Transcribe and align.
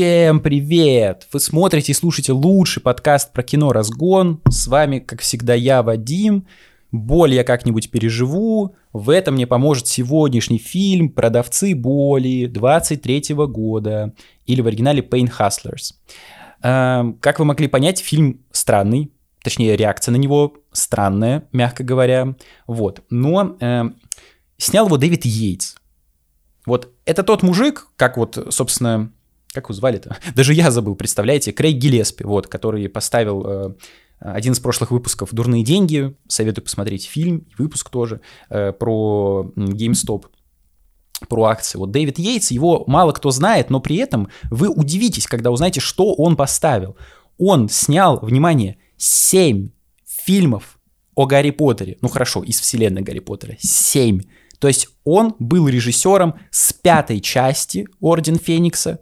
Всем 0.00 0.40
привет! 0.40 1.28
Вы 1.30 1.40
смотрите 1.40 1.92
и 1.92 1.94
слушаете 1.94 2.32
лучший 2.32 2.82
подкаст 2.82 3.34
про 3.34 3.42
кино 3.42 3.70
«Разгон». 3.70 4.40
С 4.48 4.66
вами, 4.66 4.98
как 4.98 5.20
всегда, 5.20 5.52
я, 5.52 5.82
Вадим. 5.82 6.46
Боль 6.90 7.34
я 7.34 7.44
как-нибудь 7.44 7.90
переживу. 7.90 8.74
В 8.94 9.10
этом 9.10 9.34
мне 9.34 9.46
поможет 9.46 9.88
сегодняшний 9.88 10.56
фильм 10.56 11.10
«Продавцы 11.10 11.74
боли» 11.74 12.46
23 12.46 13.34
года, 13.46 14.14
или 14.46 14.62
в 14.62 14.68
оригинале 14.68 15.02
«Pain 15.02 15.30
Hustlers». 15.38 15.92
Эм, 16.62 17.18
как 17.20 17.38
вы 17.38 17.44
могли 17.44 17.68
понять, 17.68 17.98
фильм 17.98 18.40
странный, 18.52 19.12
точнее, 19.42 19.76
реакция 19.76 20.12
на 20.12 20.16
него 20.16 20.54
странная, 20.72 21.46
мягко 21.52 21.84
говоря. 21.84 22.36
Вот. 22.66 23.02
Но 23.10 23.54
э, 23.60 23.82
снял 24.56 24.86
его 24.86 24.96
Дэвид 24.96 25.26
Йейтс. 25.26 25.74
Вот 26.64 26.88
это 27.04 27.22
тот 27.22 27.42
мужик, 27.42 27.88
как 27.96 28.16
вот, 28.16 28.46
собственно, 28.48 29.12
как 29.52 29.64
его 29.64 29.74
звали-то? 29.74 30.16
Даже 30.34 30.54
я 30.54 30.70
забыл, 30.70 30.94
представляете? 30.94 31.52
Крейг 31.52 31.76
Гиллеспи, 31.76 32.24
вот, 32.24 32.46
который 32.46 32.88
поставил 32.88 33.46
э, 33.46 33.74
один 34.20 34.52
из 34.52 34.60
прошлых 34.60 34.90
выпусков 34.90 35.30
«Дурные 35.32 35.64
деньги». 35.64 36.14
Советую 36.28 36.64
посмотреть 36.64 37.06
фильм, 37.06 37.46
выпуск 37.58 37.90
тоже, 37.90 38.20
э, 38.48 38.72
про 38.72 39.52
GameStop 39.56 40.26
про 41.28 41.44
акции. 41.44 41.76
Вот 41.76 41.90
Дэвид 41.90 42.18
Йейтс, 42.18 42.50
его 42.50 42.84
мало 42.86 43.12
кто 43.12 43.30
знает, 43.30 43.68
но 43.68 43.80
при 43.80 43.96
этом 43.96 44.28
вы 44.50 44.68
удивитесь, 44.68 45.26
когда 45.26 45.50
узнаете, 45.50 45.80
что 45.80 46.14
он 46.14 46.34
поставил. 46.34 46.96
Он 47.36 47.68
снял, 47.68 48.18
внимание, 48.20 48.78
7 48.96 49.68
фильмов 50.06 50.78
о 51.14 51.26
Гарри 51.26 51.50
Поттере. 51.50 51.98
Ну 52.00 52.08
хорошо, 52.08 52.42
из 52.42 52.58
вселенной 52.60 53.02
Гарри 53.02 53.18
Поттера. 53.18 53.56
7. 53.58 54.20
То 54.58 54.68
есть 54.68 54.88
он 55.04 55.34
был 55.38 55.68
режиссером 55.68 56.36
с 56.50 56.72
пятой 56.72 57.20
части 57.20 57.86
«Орден 58.00 58.38
Феникса», 58.38 59.00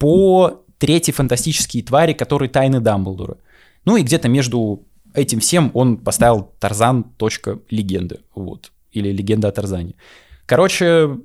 по 0.00 0.64
третьей 0.78 1.12
фантастические 1.12 1.84
твари, 1.84 2.14
которые 2.14 2.48
тайны 2.48 2.80
Дамблдора. 2.80 3.36
Ну 3.84 3.96
и 3.96 4.02
где-то 4.02 4.28
между 4.28 4.82
этим 5.14 5.40
всем 5.40 5.70
он 5.74 5.98
поставил 5.98 6.50
Тарзан. 6.58 7.04
Легенды. 7.68 8.20
Вот. 8.34 8.72
Или 8.92 9.12
легенда 9.12 9.48
о 9.48 9.52
Тарзане. 9.52 9.94
Короче, 10.46 11.18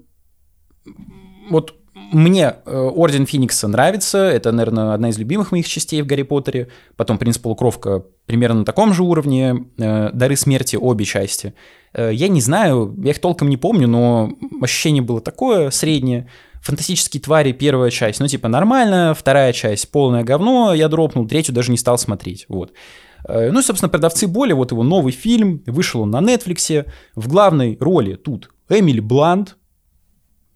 вот 1.49 1.75
мне 2.11 2.55
э, 2.65 2.77
Орден 2.77 3.25
Феникса 3.25 3.67
нравится, 3.67 4.17
это, 4.17 4.51
наверное, 4.51 4.93
одна 4.93 5.09
из 5.09 5.17
любимых 5.17 5.51
моих 5.51 5.67
частей 5.67 6.01
в 6.01 6.05
Гарри 6.05 6.23
Поттере. 6.23 6.67
Потом 6.97 7.17
Принц 7.17 7.37
Полукровка 7.37 8.03
примерно 8.25 8.59
на 8.59 8.65
таком 8.65 8.93
же 8.93 9.03
уровне. 9.03 9.67
Э, 9.77 10.11
Дары 10.11 10.35
смерти 10.35 10.75
обе 10.75 11.05
части. 11.05 11.53
Э, 11.93 12.11
я 12.13 12.27
не 12.27 12.41
знаю, 12.41 12.93
я 13.01 13.11
их 13.11 13.19
толком 13.19 13.47
не 13.49 13.57
помню, 13.57 13.87
но 13.87 14.33
ощущение 14.61 15.01
было 15.01 15.21
такое 15.21 15.69
среднее. 15.71 16.29
Фантастические 16.65 17.21
твари 17.21 17.51
первая 17.51 17.91
часть, 17.91 18.19
ну 18.19 18.27
типа 18.27 18.47
нормально, 18.47 19.13
вторая 19.15 19.53
часть 19.53 19.91
полное 19.91 20.23
говно, 20.23 20.73
я 20.73 20.87
дропнул, 20.87 21.27
третью 21.27 21.53
даже 21.53 21.69
не 21.69 21.77
стал 21.77 21.99
смотреть, 21.99 22.47
вот. 22.49 22.73
Э, 23.27 23.51
ну 23.51 23.59
и, 23.59 23.63
собственно, 23.63 23.87
«Продавцы 23.87 24.25
боли», 24.25 24.51
вот 24.51 24.71
его 24.71 24.81
новый 24.81 25.13
фильм, 25.13 25.61
вышел 25.67 26.01
он 26.01 26.09
на 26.09 26.21
Netflix, 26.21 26.87
в 27.13 27.27
главной 27.27 27.77
роли 27.79 28.15
тут 28.15 28.49
Эмили 28.67 28.99
Блант, 28.99 29.57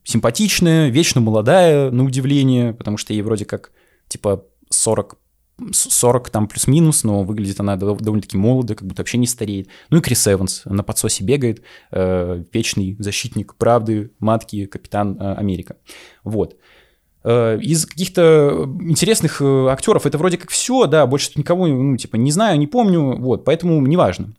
симпатичная, 0.03 0.89
вечно 0.89 1.21
молодая, 1.21 1.91
на 1.91 2.03
удивление, 2.03 2.73
потому 2.73 2.97
что 2.97 3.13
ей 3.13 3.21
вроде 3.21 3.45
как, 3.45 3.71
типа, 4.07 4.45
40 4.71 5.18
40 5.71 6.29
там 6.29 6.47
плюс-минус, 6.47 7.03
но 7.03 7.23
выглядит 7.23 7.59
она 7.59 7.75
довольно-таки 7.75 8.37
молодо, 8.37 8.75
как 8.75 8.87
будто 8.87 9.01
вообще 9.01 9.17
не 9.17 9.27
стареет. 9.27 9.67
Ну 9.89 9.99
и 9.99 10.01
Крис 10.01 10.27
Эванс 10.27 10.61
на 10.65 10.83
подсосе 10.83 11.23
бегает, 11.23 11.61
э, 11.91 12.43
вечный 12.51 12.95
защитник 12.99 13.55
правды, 13.55 14.11
матки, 14.19 14.65
капитан 14.65 15.17
э, 15.19 15.33
Америка. 15.35 15.77
Вот. 16.23 16.57
Э, 17.23 17.59
из 17.61 17.85
каких-то 17.85 18.65
интересных 18.81 19.41
э, 19.41 19.67
актеров 19.69 20.05
это 20.05 20.17
вроде 20.17 20.37
как 20.37 20.49
все, 20.49 20.85
да, 20.87 21.05
больше 21.05 21.31
никого, 21.35 21.67
ну, 21.67 21.97
типа, 21.97 22.15
не 22.15 22.31
знаю, 22.31 22.57
не 22.57 22.67
помню, 22.67 23.17
вот, 23.17 23.45
поэтому 23.45 23.85
неважно. 23.85 24.35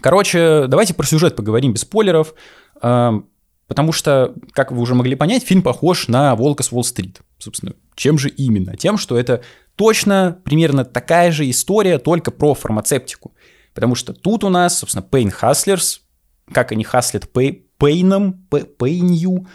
Короче, 0.00 0.66
давайте 0.66 0.94
про 0.94 1.06
сюжет 1.06 1.36
поговорим 1.36 1.72
без 1.72 1.82
спойлеров. 1.82 2.34
Э, 2.82 3.20
Потому 3.66 3.92
что, 3.92 4.34
как 4.52 4.72
вы 4.72 4.80
уже 4.80 4.94
могли 4.94 5.14
понять, 5.14 5.42
фильм 5.42 5.62
похож 5.62 6.08
на 6.08 6.34
«Волка 6.34 6.62
с 6.62 6.70
Уолл-стрит». 6.70 7.20
Собственно, 7.38 7.72
чем 7.94 8.18
же 8.18 8.28
именно? 8.28 8.76
Тем, 8.76 8.98
что 8.98 9.18
это 9.18 9.42
точно 9.76 10.40
примерно 10.44 10.84
такая 10.84 11.32
же 11.32 11.48
история, 11.48 11.98
только 11.98 12.30
про 12.30 12.54
фармацевтику. 12.54 13.34
Потому 13.74 13.94
что 13.94 14.12
тут 14.12 14.44
у 14.44 14.48
нас, 14.48 14.78
собственно, 14.78 15.04
Pain 15.08 15.32
Hustlers, 15.40 16.00
как 16.52 16.72
они 16.72 16.84
хаслят 16.84 17.28
пейном, 17.30 18.46
пейнью. 18.78 19.46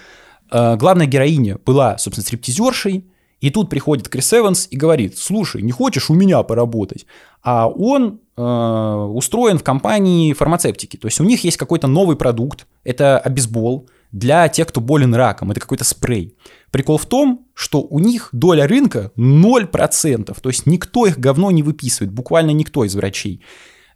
Э, 0.52 0.76
главная 0.76 1.06
героиня 1.06 1.58
была, 1.66 1.98
собственно, 1.98 2.26
стриптизершей, 2.26 3.10
и 3.40 3.50
тут 3.52 3.70
приходит 3.70 4.10
Крис 4.10 4.34
Эванс 4.34 4.68
и 4.70 4.76
говорит, 4.76 5.18
слушай, 5.18 5.62
не 5.62 5.72
хочешь 5.72 6.10
у 6.10 6.14
меня 6.14 6.44
поработать? 6.44 7.06
А 7.42 7.70
он 7.70 8.20
э, 8.36 8.42
устроен 8.42 9.58
в 9.58 9.64
компании 9.64 10.34
фармацевтики. 10.34 10.98
То 10.98 11.08
есть 11.08 11.22
у 11.22 11.24
них 11.24 11.44
есть 11.46 11.56
какой-то 11.56 11.88
новый 11.88 12.18
продукт, 12.18 12.68
это 12.84 13.18
обезбол, 13.18 13.88
для 14.12 14.48
тех, 14.50 14.68
кто 14.68 14.82
болен 14.82 15.14
раком. 15.14 15.52
Это 15.52 15.60
какой-то 15.60 15.84
спрей. 15.84 16.36
Прикол 16.72 16.98
в 16.98 17.06
том, 17.06 17.48
что 17.54 17.82
у 17.82 18.00
них 18.00 18.30
доля 18.32 18.68
рынка 18.68 19.12
0%. 19.18 20.38
То 20.40 20.50
есть 20.50 20.66
никто 20.66 21.06
их 21.06 21.18
говно 21.18 21.52
не 21.52 21.64
выписывает, 21.64 22.14
буквально 22.14 22.52
никто 22.52 22.86
из 22.86 22.96
врачей. 22.96 23.42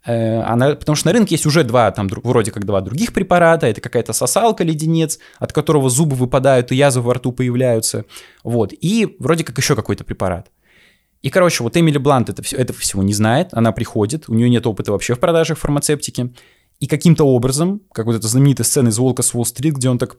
Э, 0.04 0.42
она, 0.42 0.74
потому 0.74 0.96
что 0.96 1.08
на 1.08 1.12
рынке 1.12 1.34
есть 1.34 1.46
уже 1.46 1.64
два, 1.64 1.90
там 1.90 2.08
вроде 2.08 2.50
как 2.50 2.66
два 2.66 2.80
других 2.80 3.12
препарата, 3.12 3.66
это 3.66 3.80
какая-то 3.80 4.12
сосалка, 4.12 4.62
леденец, 4.64 5.18
от 5.38 5.52
которого 5.52 5.88
зубы 5.88 6.14
выпадают 6.14 6.72
и 6.72 6.76
язвы 6.76 7.02
во 7.02 7.14
рту 7.14 7.32
появляются, 7.32 8.04
вот, 8.42 8.72
и 8.78 9.16
вроде 9.18 9.44
как 9.44 9.56
еще 9.56 9.74
какой-то 9.74 10.04
препарат. 10.04 10.50
И, 11.22 11.30
короче, 11.30 11.62
вот 11.62 11.74
Эмили 11.78 11.96
Блант 11.96 12.28
это, 12.28 12.42
все, 12.42 12.56
этого 12.56 12.78
всего 12.78 13.02
не 13.02 13.14
знает, 13.14 13.48
она 13.52 13.72
приходит, 13.72 14.28
у 14.28 14.34
нее 14.34 14.50
нет 14.50 14.66
опыта 14.66 14.92
вообще 14.92 15.14
в 15.14 15.20
продажах 15.20 15.58
фармацевтики, 15.58 16.34
и 16.80 16.86
каким-то 16.86 17.24
образом, 17.24 17.80
как 17.92 18.04
вот 18.04 18.16
эта 18.16 18.28
знаменитая 18.28 18.66
сцена 18.66 18.88
из 18.88 18.98
«Волка 18.98 19.22
с 19.22 19.32
Уолл-стрит», 19.32 19.76
где 19.76 19.88
он 19.88 19.98
так 19.98 20.18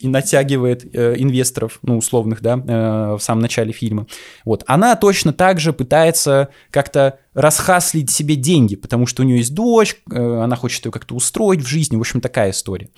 и 0.00 0.08
натягивает 0.08 0.84
э, 0.94 1.14
инвесторов, 1.16 1.78
ну, 1.82 1.98
условных, 1.98 2.40
да, 2.42 2.54
э, 2.54 3.16
в 3.16 3.20
самом 3.20 3.42
начале 3.42 3.72
фильма. 3.72 4.06
Вот. 4.44 4.64
Она 4.66 4.96
точно 4.96 5.32
так 5.32 5.60
же 5.60 5.72
пытается 5.72 6.48
как-то 6.70 7.18
расхаслить 7.34 8.10
себе 8.10 8.36
деньги, 8.36 8.76
потому 8.76 9.06
что 9.06 9.22
у 9.22 9.26
нее 9.26 9.38
есть 9.38 9.54
дочь, 9.54 9.96
э, 10.10 10.40
она 10.42 10.56
хочет 10.56 10.84
ее 10.84 10.92
как-то 10.92 11.14
устроить 11.14 11.62
в 11.62 11.66
жизни, 11.66 11.96
в 11.96 12.00
общем, 12.00 12.20
такая 12.20 12.50
история. 12.50 12.90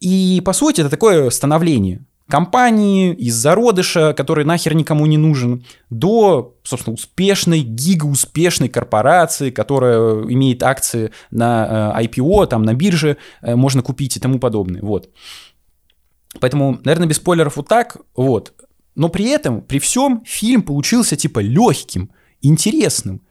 И, 0.00 0.40
по 0.44 0.52
сути, 0.52 0.80
это 0.80 0.90
такое 0.90 1.28
становление 1.30 2.04
компании, 2.30 3.12
из 3.12 3.34
зародыша, 3.34 4.14
который 4.14 4.44
нахер 4.44 4.74
никому 4.74 5.04
не 5.04 5.18
нужен, 5.18 5.64
до, 5.90 6.54
собственно, 6.62 6.94
успешной, 6.94 7.60
гигауспешной 7.60 8.68
корпорации, 8.68 9.50
которая 9.50 10.22
имеет 10.22 10.62
акции 10.62 11.10
на 11.30 11.94
э, 11.98 12.04
IPO, 12.04 12.46
там 12.46 12.62
на 12.62 12.72
бирже, 12.72 13.18
э, 13.42 13.54
можно 13.56 13.82
купить 13.82 14.16
и 14.16 14.20
тому 14.20 14.38
подобное. 14.38 14.80
Вот. 14.80 15.10
Поэтому, 16.40 16.80
наверное, 16.84 17.08
без 17.08 17.16
спойлеров 17.16 17.56
вот 17.56 17.68
так. 17.68 17.98
Вот. 18.16 18.54
Но 18.94 19.08
при 19.08 19.26
этом, 19.28 19.60
при 19.62 19.78
всем, 19.78 20.22
фильм 20.26 20.62
получился 20.62 21.16
типа 21.16 21.40
легким, 21.40 22.10
интересным. 22.42 23.22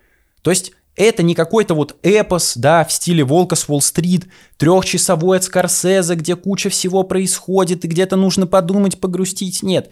То 0.41 0.51
есть 0.51 0.71
это 0.95 1.23
не 1.23 1.33
какой-то 1.33 1.75
вот 1.75 1.95
эпос, 2.03 2.57
да, 2.57 2.83
в 2.83 2.91
стиле 2.91 3.23
«Волка 3.23 3.55
с 3.55 3.69
Уолл-стрит», 3.69 4.27
трехчасовой 4.57 5.37
от 5.37 5.43
Скорсезе, 5.43 6.15
где 6.15 6.35
куча 6.35 6.69
всего 6.69 7.03
происходит 7.03 7.85
и 7.85 7.87
где-то 7.87 8.15
нужно 8.15 8.47
подумать, 8.47 8.99
погрустить. 8.99 9.63
Нет. 9.63 9.89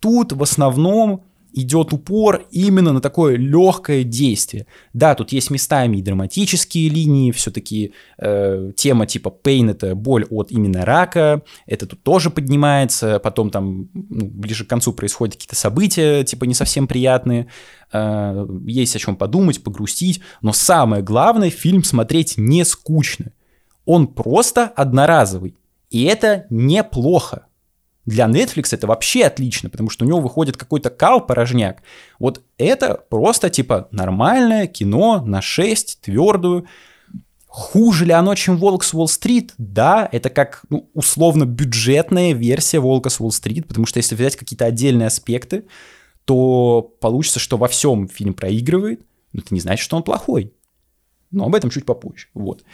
Тут 0.00 0.32
в 0.32 0.42
основном 0.42 1.24
идет 1.52 1.92
упор 1.92 2.46
именно 2.50 2.92
на 2.92 3.00
такое 3.00 3.36
легкое 3.36 4.04
действие. 4.04 4.66
Да, 4.92 5.14
тут 5.14 5.32
есть 5.32 5.50
местами 5.50 5.96
и 5.96 6.02
драматические 6.02 6.88
линии, 6.88 7.32
все-таки 7.32 7.92
э, 8.18 8.72
тема 8.76 9.06
типа 9.06 9.34
pain 9.42 9.70
это 9.70 9.94
боль 9.94 10.24
от 10.30 10.50
именно 10.50 10.84
рака, 10.84 11.42
это 11.66 11.86
тут 11.86 12.02
тоже 12.02 12.30
поднимается, 12.30 13.18
потом 13.18 13.50
там 13.50 13.88
ну, 13.94 14.26
ближе 14.26 14.64
к 14.64 14.68
концу 14.68 14.92
происходят 14.92 15.34
какие-то 15.34 15.56
события 15.56 16.24
типа 16.24 16.44
не 16.44 16.54
совсем 16.54 16.86
приятные, 16.86 17.48
э, 17.92 18.46
есть 18.66 18.94
о 18.96 18.98
чем 18.98 19.16
подумать, 19.16 19.62
погрустить, 19.62 20.20
но 20.42 20.52
самое 20.52 21.02
главное, 21.02 21.50
фильм 21.50 21.84
смотреть 21.84 22.34
не 22.36 22.64
скучно. 22.64 23.32
Он 23.84 24.06
просто 24.06 24.64
одноразовый, 24.64 25.56
и 25.90 26.04
это 26.04 26.46
неплохо. 26.50 27.47
Для 28.08 28.24
Netflix 28.24 28.68
это 28.72 28.86
вообще 28.86 29.24
отлично, 29.24 29.68
потому 29.68 29.90
что 29.90 30.06
у 30.06 30.08
него 30.08 30.20
выходит 30.20 30.56
какой-то 30.56 30.88
кал-порожняк. 30.88 31.82
Вот 32.18 32.40
это 32.56 32.94
просто 32.94 33.50
типа 33.50 33.88
нормальное 33.90 34.66
кино 34.66 35.22
на 35.22 35.42
6, 35.42 36.00
твердую. 36.00 36.64
Хуже 37.48 38.06
ли 38.06 38.12
оно, 38.12 38.34
чем 38.34 38.56
«Волк 38.56 38.84
с 38.84 38.94
Уолл-стрит»? 38.94 39.52
Да, 39.58 40.08
это 40.10 40.30
как 40.30 40.62
ну, 40.70 40.88
условно 40.94 41.44
бюджетная 41.44 42.32
версия 42.32 42.78
«Волка 42.78 43.10
с 43.10 43.20
Уолл-стрит», 43.20 43.68
потому 43.68 43.84
что 43.84 43.98
если 43.98 44.14
взять 44.14 44.36
какие-то 44.36 44.64
отдельные 44.64 45.08
аспекты, 45.08 45.66
то 46.24 46.80
получится, 47.02 47.40
что 47.40 47.58
во 47.58 47.68
всем 47.68 48.08
фильм 48.08 48.32
проигрывает, 48.32 49.02
но 49.34 49.40
это 49.40 49.52
не 49.52 49.60
значит, 49.60 49.84
что 49.84 49.96
он 49.98 50.02
плохой. 50.02 50.54
Но 51.30 51.44
об 51.44 51.54
этом 51.54 51.68
чуть 51.68 51.84
попозже. 51.84 52.28
Вот. 52.32 52.64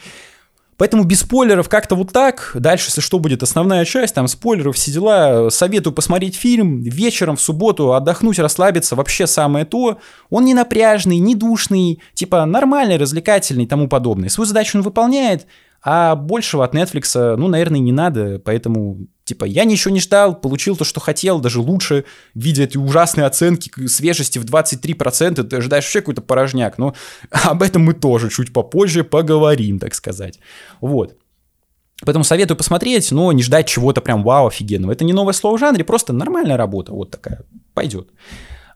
Поэтому 0.77 1.05
без 1.05 1.21
спойлеров 1.21 1.69
как-то 1.69 1.95
вот 1.95 2.11
так. 2.11 2.51
Дальше, 2.53 2.89
если 2.89 2.99
что 3.01 3.19
будет 3.19 3.43
основная 3.43 3.85
часть, 3.85 4.13
там 4.13 4.27
спойлеров, 4.27 4.75
все 4.75 4.91
дела. 4.91 5.49
Советую 5.49 5.93
посмотреть 5.93 6.35
фильм 6.35 6.81
вечером 6.81 7.37
в 7.37 7.41
субботу, 7.41 7.93
отдохнуть, 7.93 8.39
расслабиться. 8.39 8.95
Вообще 8.95 9.25
самое 9.25 9.65
то. 9.65 9.99
Он 10.29 10.43
не 10.43 10.53
напряжный, 10.53 11.17
не 11.19 11.33
душный, 11.33 12.01
типа 12.13 12.45
нормальный, 12.45 12.97
развлекательный 12.97 13.63
и 13.63 13.67
тому 13.67 13.87
подобное. 13.87 14.29
Свою 14.29 14.47
задачу 14.47 14.77
он 14.77 14.83
выполняет, 14.83 15.47
а 15.87 16.15
большего 16.15 16.65
от 16.65 16.73
Netflix, 16.73 17.35
ну, 17.35 17.47
наверное, 17.47 17.79
не 17.79 17.91
надо. 17.91 18.39
Поэтому 18.39 19.07
Типа, 19.25 19.45
я 19.45 19.65
ничего 19.65 19.91
не 19.91 19.99
ждал, 19.99 20.39
получил 20.39 20.75
то, 20.75 20.83
что 20.83 20.99
хотел, 20.99 21.39
даже 21.39 21.59
лучше, 21.59 22.05
видя 22.35 22.63
эти 22.63 22.77
ужасные 22.77 23.25
оценки 23.25 23.87
свежести 23.87 24.37
в 24.37 24.45
23%, 24.45 25.41
ты 25.41 25.55
ожидаешь 25.55 25.83
вообще 25.83 26.01
какой-то 26.01 26.21
порожняк. 26.21 26.77
Но 26.77 26.93
об 27.31 27.63
этом 27.63 27.83
мы 27.83 27.93
тоже 27.93 28.29
чуть 28.29 28.53
попозже 28.53 29.03
поговорим, 29.03 29.79
так 29.79 29.95
сказать. 29.95 30.39
Вот. 30.79 31.17
Поэтому 32.01 32.23
советую 32.23 32.55
посмотреть, 32.55 33.11
но 33.11 33.31
не 33.31 33.41
ждать 33.41 33.67
чего-то 33.67 33.99
прям 33.99 34.21
вау, 34.21 34.45
офигенного. 34.45 34.91
Это 34.91 35.03
не 35.05 35.13
новое 35.13 35.33
слово 35.33 35.57
в 35.57 35.59
жанре, 35.59 35.83
просто 35.83 36.13
нормальная 36.13 36.57
работа, 36.57 36.91
вот 36.91 37.09
такая, 37.09 37.41
пойдет. 37.73 38.09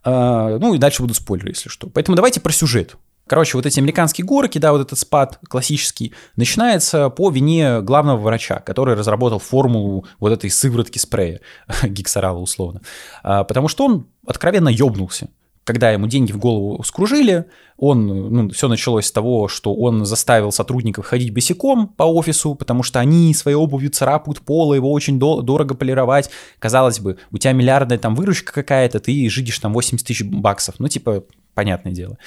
А, 0.03 0.57
ну 0.57 0.73
и 0.73 0.79
дальше 0.79 1.03
будут 1.03 1.17
спойлеры, 1.17 1.49
если 1.49 1.69
что. 1.69 1.89
Поэтому 1.89 2.15
давайте 2.15 2.41
про 2.41 2.51
сюжет. 2.51 2.95
Короче, 3.29 3.57
вот 3.57 3.67
эти 3.67 3.79
американские 3.79 4.25
горки, 4.25 4.57
да, 4.57 4.71
вот 4.71 4.81
этот 4.81 4.97
спад 4.97 5.39
классический, 5.47 6.13
начинается 6.35 7.11
по 7.11 7.29
вине 7.29 7.79
главного 7.81 8.17
врача, 8.17 8.59
который 8.59 8.95
разработал 8.95 9.37
формулу 9.37 10.07
вот 10.19 10.31
этой 10.31 10.49
сыворотки 10.49 10.97
спрея, 10.97 11.39
гексорала 11.83 12.39
условно. 12.39 12.81
А, 13.21 13.43
потому 13.43 13.67
что 13.67 13.85
он 13.85 14.07
откровенно 14.25 14.69
ёбнулся 14.69 15.29
когда 15.69 15.91
ему 15.91 16.07
деньги 16.07 16.31
в 16.31 16.39
голову 16.39 16.81
скружили, 16.83 17.45
он, 17.77 18.07
ну, 18.07 18.49
все 18.49 18.67
началось 18.67 19.05
с 19.05 19.11
того, 19.11 19.47
что 19.47 19.75
он 19.75 20.03
заставил 20.03 20.51
сотрудников 20.51 21.05
ходить 21.05 21.31
босиком 21.31 21.89
по 21.89 22.05
офису, 22.05 22.55
потому 22.55 22.81
что 22.81 22.99
они 22.99 23.35
своей 23.35 23.55
обувью 23.55 23.91
царапают 23.91 24.41
пол, 24.41 24.73
его 24.73 24.91
очень 24.91 25.19
до- 25.19 25.41
дорого 25.41 25.75
полировать. 25.75 26.31
Казалось 26.57 26.99
бы, 26.99 27.19
у 27.31 27.37
тебя 27.37 27.53
миллиардная 27.53 27.99
там 27.99 28.15
выручка 28.15 28.51
какая-то, 28.51 28.99
ты 28.99 29.29
жидишь 29.29 29.59
там 29.59 29.73
80 29.73 30.07
тысяч 30.07 30.23
баксов. 30.23 30.73
Ну, 30.79 30.87
типа, 30.87 31.23
понятное 31.59 31.91
дело. 31.91 32.17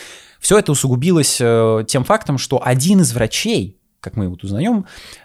Все 0.41 0.59
это 0.59 0.73
усугубилось 0.73 1.39
э, 1.41 1.85
тем 1.89 2.05
фактом, 2.05 2.37
что 2.37 2.61
один 2.63 3.01
из 3.01 3.15
врачей, 3.15 3.79
как 4.01 4.17
мы 4.17 4.29
вот 4.29 4.45
узнаем, 4.45 4.85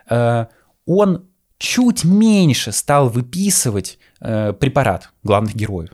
э, 0.09 0.45
он 0.85 1.25
чуть 1.57 2.05
меньше 2.05 2.71
стал 2.71 3.09
выписывать 3.09 3.99
э, 4.21 4.53
препарат 4.53 5.09
главных 5.23 5.55
героев. 5.55 5.89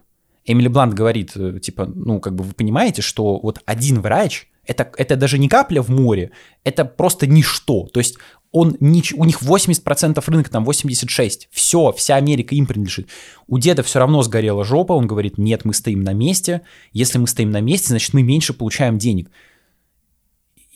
Эмили 0.45 0.67
Блант 0.67 0.93
говорит, 0.93 1.33
типа, 1.61 1.85
ну, 1.85 2.19
как 2.19 2.35
бы 2.35 2.43
вы 2.43 2.53
понимаете, 2.53 3.01
что 3.01 3.39
вот 3.39 3.61
один 3.65 4.01
врач, 4.01 4.47
это, 4.67 4.91
это 4.97 5.15
даже 5.15 5.39
не 5.39 5.49
капля 5.49 5.81
в 5.81 5.89
море, 5.89 6.29
это 6.63 6.85
просто 6.85 7.25
ничто. 7.25 7.87
То 7.87 7.99
есть 7.99 8.17
он, 8.53 8.77
у 8.79 8.85
них 8.85 9.41
80% 9.41 10.23
рынка, 10.27 10.49
там 10.49 10.63
86%. 10.63 11.47
Все, 11.51 11.91
вся 11.91 12.15
Америка 12.15 12.53
им 12.53 12.67
принадлежит. 12.67 13.09
У 13.47 13.57
деда 13.57 13.81
все 13.81 13.97
равно 13.99 14.21
сгорела 14.21 14.63
жопа, 14.63 14.93
он 14.93 15.07
говорит, 15.07 15.39
нет, 15.39 15.65
мы 15.65 15.73
стоим 15.73 16.03
на 16.03 16.13
месте. 16.13 16.61
Если 16.93 17.17
мы 17.17 17.27
стоим 17.27 17.49
на 17.49 17.61
месте, 17.61 17.89
значит, 17.89 18.13
мы 18.13 18.21
меньше 18.21 18.53
получаем 18.53 18.99
денег. 18.99 19.31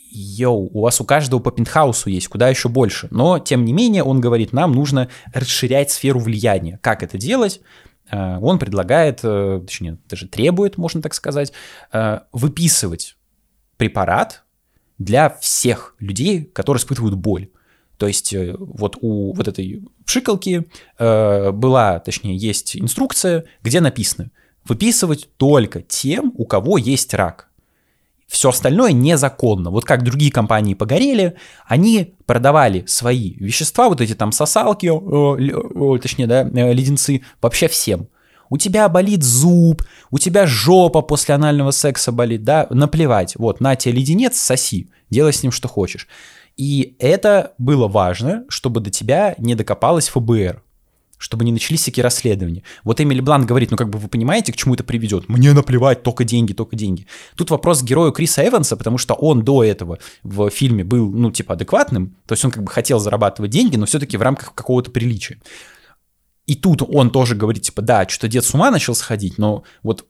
Йоу, 0.10 0.72
у 0.74 0.82
вас 0.82 1.00
у 1.00 1.06
каждого 1.06 1.40
по 1.40 1.52
пентхаусу 1.52 2.10
есть, 2.10 2.28
куда 2.30 2.50
еще 2.50 2.68
больше. 2.68 3.08
Но, 3.12 3.38
тем 3.38 3.64
не 3.64 3.74
менее, 3.74 4.04
он 4.04 4.22
говорит, 4.22 4.54
нам 4.54 4.72
нужно 4.72 5.10
расширять 5.32 5.92
сферу 5.92 6.20
влияния. 6.20 6.80
Как 6.82 7.04
это 7.04 7.20
делать? 7.20 7.62
Э, 8.10 8.40
он 8.40 8.58
предлагает, 8.58 9.20
э, 9.22 9.62
точнее, 9.64 10.00
даже 10.10 10.28
требует, 10.28 10.78
можно 10.78 11.04
так 11.04 11.14
сказать, 11.14 11.54
э, 11.94 12.22
выписывать 12.32 13.18
препарат 13.78 14.46
для 14.98 15.30
всех 15.30 15.94
людей, 16.00 16.44
которые 16.44 16.80
испытывают 16.80 17.14
боль. 17.14 17.50
То 17.98 18.08
есть 18.08 18.34
вот 18.60 18.98
у 19.02 19.34
вот 19.34 19.48
этой 19.48 19.84
пшикалки 20.06 20.66
была, 21.00 22.00
точнее, 22.00 22.38
есть 22.38 22.78
инструкция, 22.78 23.46
где 23.64 23.82
написано 23.82 24.30
выписывать 24.68 25.30
только 25.38 25.82
тем, 25.82 26.34
у 26.36 26.46
кого 26.46 26.78
есть 26.78 27.14
рак. 27.14 27.50
Все 28.28 28.50
остальное 28.50 28.92
незаконно. 28.92 29.72
Вот 29.72 29.86
как 29.86 30.04
другие 30.04 30.32
компании 30.32 30.74
погорели, 30.74 31.36
они 31.66 32.16
продавали 32.26 32.84
свои 32.86 33.34
вещества, 33.36 33.88
вот 33.88 34.02
эти 34.02 34.16
там 34.16 34.34
сосалки, 34.34 34.88
э, 34.88 35.96
э, 35.96 36.00
точнее, 36.00 36.28
да, 36.28 36.42
э, 36.42 36.74
леденцы, 36.74 37.22
вообще 37.42 37.70
всем. 37.70 38.10
У 38.50 38.58
тебя 38.58 38.90
болит 38.90 39.24
зуб, 39.24 39.82
у 40.12 40.20
тебя 40.20 40.46
жопа 40.46 41.02
после 41.02 41.36
анального 41.36 41.72
секса 41.72 42.12
болит, 42.12 42.44
да, 42.44 42.68
наплевать. 42.70 43.36
Вот, 43.38 43.62
на 43.62 43.76
тебе 43.76 43.96
леденец, 43.96 44.38
соси, 44.38 44.90
делай 45.10 45.32
с 45.32 45.44
ним 45.44 45.52
что 45.54 45.70
хочешь. 45.70 46.08
И 46.58 46.96
это 47.00 47.54
было 47.58 47.88
важно, 47.88 48.44
чтобы 48.50 48.82
до 48.82 48.90
тебя 48.90 49.36
не 49.38 49.56
докопалась 49.56 50.10
ФБР 50.10 50.64
чтобы 51.18 51.46
не 51.46 51.52
начались 51.52 51.82
всякие 51.82 52.04
расследования. 52.04 52.64
Вот 52.84 53.02
Эмили 53.02 53.22
Блант 53.22 53.46
говорит, 53.48 53.72
ну 53.72 53.78
как 53.78 53.90
бы 53.90 53.98
вы 53.98 54.08
понимаете, 54.08 54.54
к 54.54 54.56
чему 54.56 54.76
это 54.76 54.84
приведет? 54.84 55.28
Мне 55.30 55.52
наплевать, 55.54 56.04
только 56.04 56.24
деньги, 56.24 56.54
только 56.54 56.76
деньги. 56.76 57.08
Тут 57.36 57.50
вопрос 57.50 57.82
к 57.82 57.86
герою 57.86 58.12
Криса 58.12 58.48
Эванса, 58.48 58.78
потому 58.78 58.98
что 58.98 59.16
он 59.16 59.44
до 59.44 59.64
этого 59.64 59.98
в 60.24 60.50
фильме 60.50 60.84
был, 60.84 61.10
ну 61.12 61.32
типа 61.32 61.56
адекватным, 61.56 62.16
то 62.28 62.34
есть 62.34 62.46
он 62.46 62.52
как 62.52 62.64
бы 62.64 62.72
хотел 62.72 63.00
зарабатывать 63.00 63.52
деньги, 63.52 63.78
но 63.78 63.88
все-таки 63.88 64.16
в 64.16 64.22
рамках 64.22 64.54
какого-то 64.54 64.92
приличия. 64.92 65.40
И 66.46 66.56
тут 66.56 66.82
он 66.82 67.10
тоже 67.10 67.36
говорит, 67.36 67.64
типа, 67.64 67.82
да, 67.82 68.08
что-то 68.08 68.30
дед 68.30 68.46
с 68.46 68.54
ума 68.54 68.72
начал 68.72 68.96
сходить, 68.96 69.38
но 69.38 69.64
вот 69.84 70.06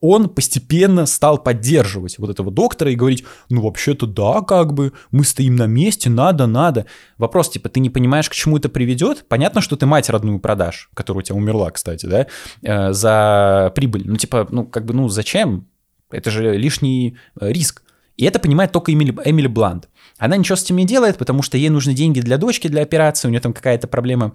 он 0.00 0.28
постепенно 0.28 1.06
стал 1.06 1.38
поддерживать 1.38 2.18
вот 2.18 2.30
этого 2.30 2.50
доктора 2.50 2.90
и 2.90 2.96
говорить, 2.96 3.24
ну 3.50 3.62
вообще-то 3.62 4.06
да, 4.06 4.40
как 4.42 4.72
бы, 4.72 4.92
мы 5.10 5.24
стоим 5.24 5.56
на 5.56 5.66
месте, 5.66 6.10
надо, 6.10 6.46
надо. 6.46 6.86
Вопрос, 7.16 7.50
типа, 7.50 7.68
ты 7.68 7.80
не 7.80 7.90
понимаешь, 7.90 8.28
к 8.28 8.34
чему 8.34 8.58
это 8.58 8.68
приведет? 8.68 9.24
Понятно, 9.28 9.60
что 9.60 9.76
ты 9.76 9.86
мать 9.86 10.08
родную 10.08 10.38
продашь, 10.38 10.90
которая 10.94 11.22
у 11.22 11.24
тебя 11.24 11.36
умерла, 11.36 11.70
кстати, 11.70 12.06
да, 12.06 12.26
э, 12.62 12.92
за 12.92 13.72
прибыль. 13.74 14.02
Ну 14.06 14.16
типа, 14.16 14.46
ну 14.50 14.64
как 14.64 14.84
бы, 14.84 14.94
ну 14.94 15.08
зачем? 15.08 15.66
Это 16.10 16.30
же 16.30 16.56
лишний 16.56 17.16
э, 17.40 17.52
риск. 17.52 17.82
И 18.16 18.24
это 18.24 18.38
понимает 18.40 18.72
только 18.72 18.92
Эмили, 18.92 19.16
Эмили 19.24 19.46
Блант. 19.46 19.88
Она 20.18 20.36
ничего 20.36 20.56
с 20.56 20.64
этим 20.64 20.76
не 20.76 20.86
делает, 20.86 21.18
потому 21.18 21.42
что 21.42 21.56
ей 21.56 21.68
нужны 21.70 21.94
деньги 21.94 22.20
для 22.20 22.36
дочки, 22.36 22.66
для 22.66 22.82
операции, 22.82 23.28
у 23.28 23.30
нее 23.30 23.40
там 23.40 23.52
какая-то 23.52 23.86
проблема 23.86 24.34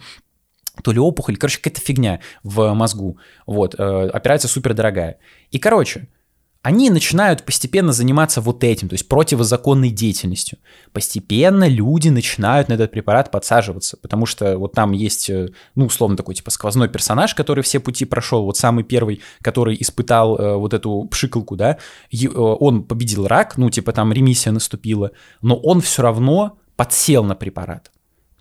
то 0.82 0.92
ли 0.92 1.00
опухоль, 1.00 1.38
короче, 1.38 1.60
какая-то 1.60 1.82
фигня 1.82 2.20
в 2.44 2.74
мозгу. 2.74 3.18
Вот, 3.46 3.76
э, 3.78 4.10
операция 4.10 4.50
супер 4.50 4.74
дорогая. 4.74 5.18
И, 5.52 5.60
короче, 5.60 6.08
они 6.64 6.90
начинают 6.90 7.44
постепенно 7.44 7.92
заниматься 7.92 8.40
вот 8.40 8.64
этим, 8.64 8.88
то 8.88 8.94
есть 8.94 9.10
противозаконной 9.10 9.90
деятельностью. 9.90 10.60
Постепенно 10.94 11.68
люди 11.68 12.08
начинают 12.08 12.70
на 12.70 12.74
этот 12.74 12.92
препарат 12.92 13.30
подсаживаться, 13.32 13.98
потому 13.98 14.26
что 14.26 14.58
вот 14.58 14.72
там 14.72 14.94
есть, 14.94 15.30
э, 15.30 15.50
ну, 15.76 15.86
условно 15.86 16.16
такой, 16.16 16.36
типа, 16.36 16.52
сквозной 16.52 16.88
персонаж, 16.88 17.36
который 17.36 17.64
все 17.64 17.82
пути 17.82 18.06
прошел, 18.06 18.46
вот 18.46 18.56
самый 18.56 18.86
первый, 18.86 19.22
который 19.42 19.76
испытал 19.80 20.38
э, 20.38 20.56
вот 20.56 20.74
эту 20.74 21.06
пшикалку, 21.12 21.58
да, 21.58 21.80
и, 22.10 22.28
э, 22.28 22.30
он 22.32 22.84
победил 22.84 23.28
рак, 23.28 23.58
ну, 23.58 23.70
типа, 23.70 23.92
там 23.92 24.14
ремиссия 24.14 24.54
наступила, 24.54 25.12
но 25.42 25.58
он 25.58 25.82
все 25.82 26.02
равно 26.02 26.58
подсел 26.78 27.26
на 27.26 27.36
препарат. 27.36 27.92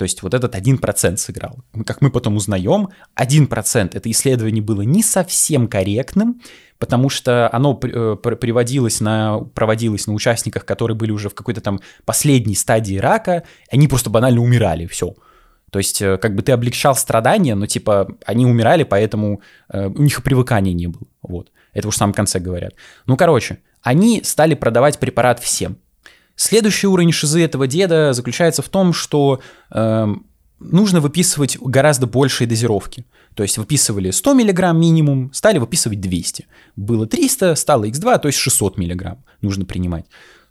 То 0.03 0.05
есть 0.05 0.21
вот 0.25 0.35
этот 0.35 0.57
1% 0.57 1.17
сыграл. 1.17 1.61
Как 1.87 2.01
мы 2.01 2.11
потом 2.11 2.35
узнаем, 2.35 2.89
1% 3.17 3.91
это 3.93 4.11
исследование 4.11 4.61
было 4.61 4.83
не 4.83 5.01
совсем 5.01 5.69
корректным, 5.69 6.41
потому 6.79 7.09
что 7.09 7.49
оно 7.53 7.79
э, 7.81 8.17
приводилось 8.17 9.01
на, 9.01 9.39
проводилось 9.39 10.09
на 10.09 10.13
участниках, 10.15 10.65
которые 10.65 10.97
были 10.97 11.13
уже 11.13 11.29
в 11.29 11.37
какой-то 11.37 11.61
там 11.61 11.79
последней 12.05 12.57
стадии 12.57 12.97
рака, 12.97 13.45
они 13.71 13.87
просто 13.87 14.11
банально 14.11 14.41
умирали, 14.41 14.87
все. 14.87 15.15
То 15.71 15.79
есть 15.79 16.03
э, 16.03 16.19
как 16.19 16.35
бы 16.35 16.43
ты 16.43 16.51
облегчал 16.51 16.97
страдания, 16.97 17.55
но 17.55 17.67
типа 17.67 18.09
они 18.27 18.45
умирали, 18.45 18.83
поэтому 18.83 19.41
э, 19.73 19.87
у 19.87 20.03
них 20.03 20.19
и 20.19 20.23
привыкания 20.23 20.73
не 20.73 20.89
было. 20.89 21.07
Вот. 21.23 21.53
Это 21.75 21.87
уж 21.87 21.95
в 21.95 21.99
самом 21.99 22.13
конце 22.13 22.41
говорят. 22.41 22.75
Ну, 23.07 23.17
короче, 23.17 23.61
они 23.83 24.21
стали 24.25 24.55
продавать 24.55 24.99
препарат 24.99 25.39
всем. 25.39 25.79
Следующий 26.37 26.87
уровень 26.87 27.13
шизы 27.13 27.43
этого 27.43 27.67
деда 27.67 28.13
заключается 28.13 28.63
в 28.63 28.69
том, 28.69 28.93
что 28.93 29.41
э, 29.71 30.15
нужно 30.59 31.01
выписывать 31.01 31.59
гораздо 31.61 32.07
большие 32.07 32.49
дозировки. 32.49 33.05
То 33.35 33.43
есть 33.43 33.59
выписывали 33.59 34.11
100 34.11 34.35
мг 34.35 34.73
минимум, 34.75 35.33
стали 35.33 35.59
выписывать 35.59 36.01
200. 36.01 36.47
Было 36.77 37.07
300, 37.07 37.55
стало 37.55 37.85
x2, 37.85 38.19
то 38.19 38.29
есть 38.29 38.39
600 38.39 38.79
мг 38.79 39.19
нужно 39.41 39.65
принимать. 39.65 40.07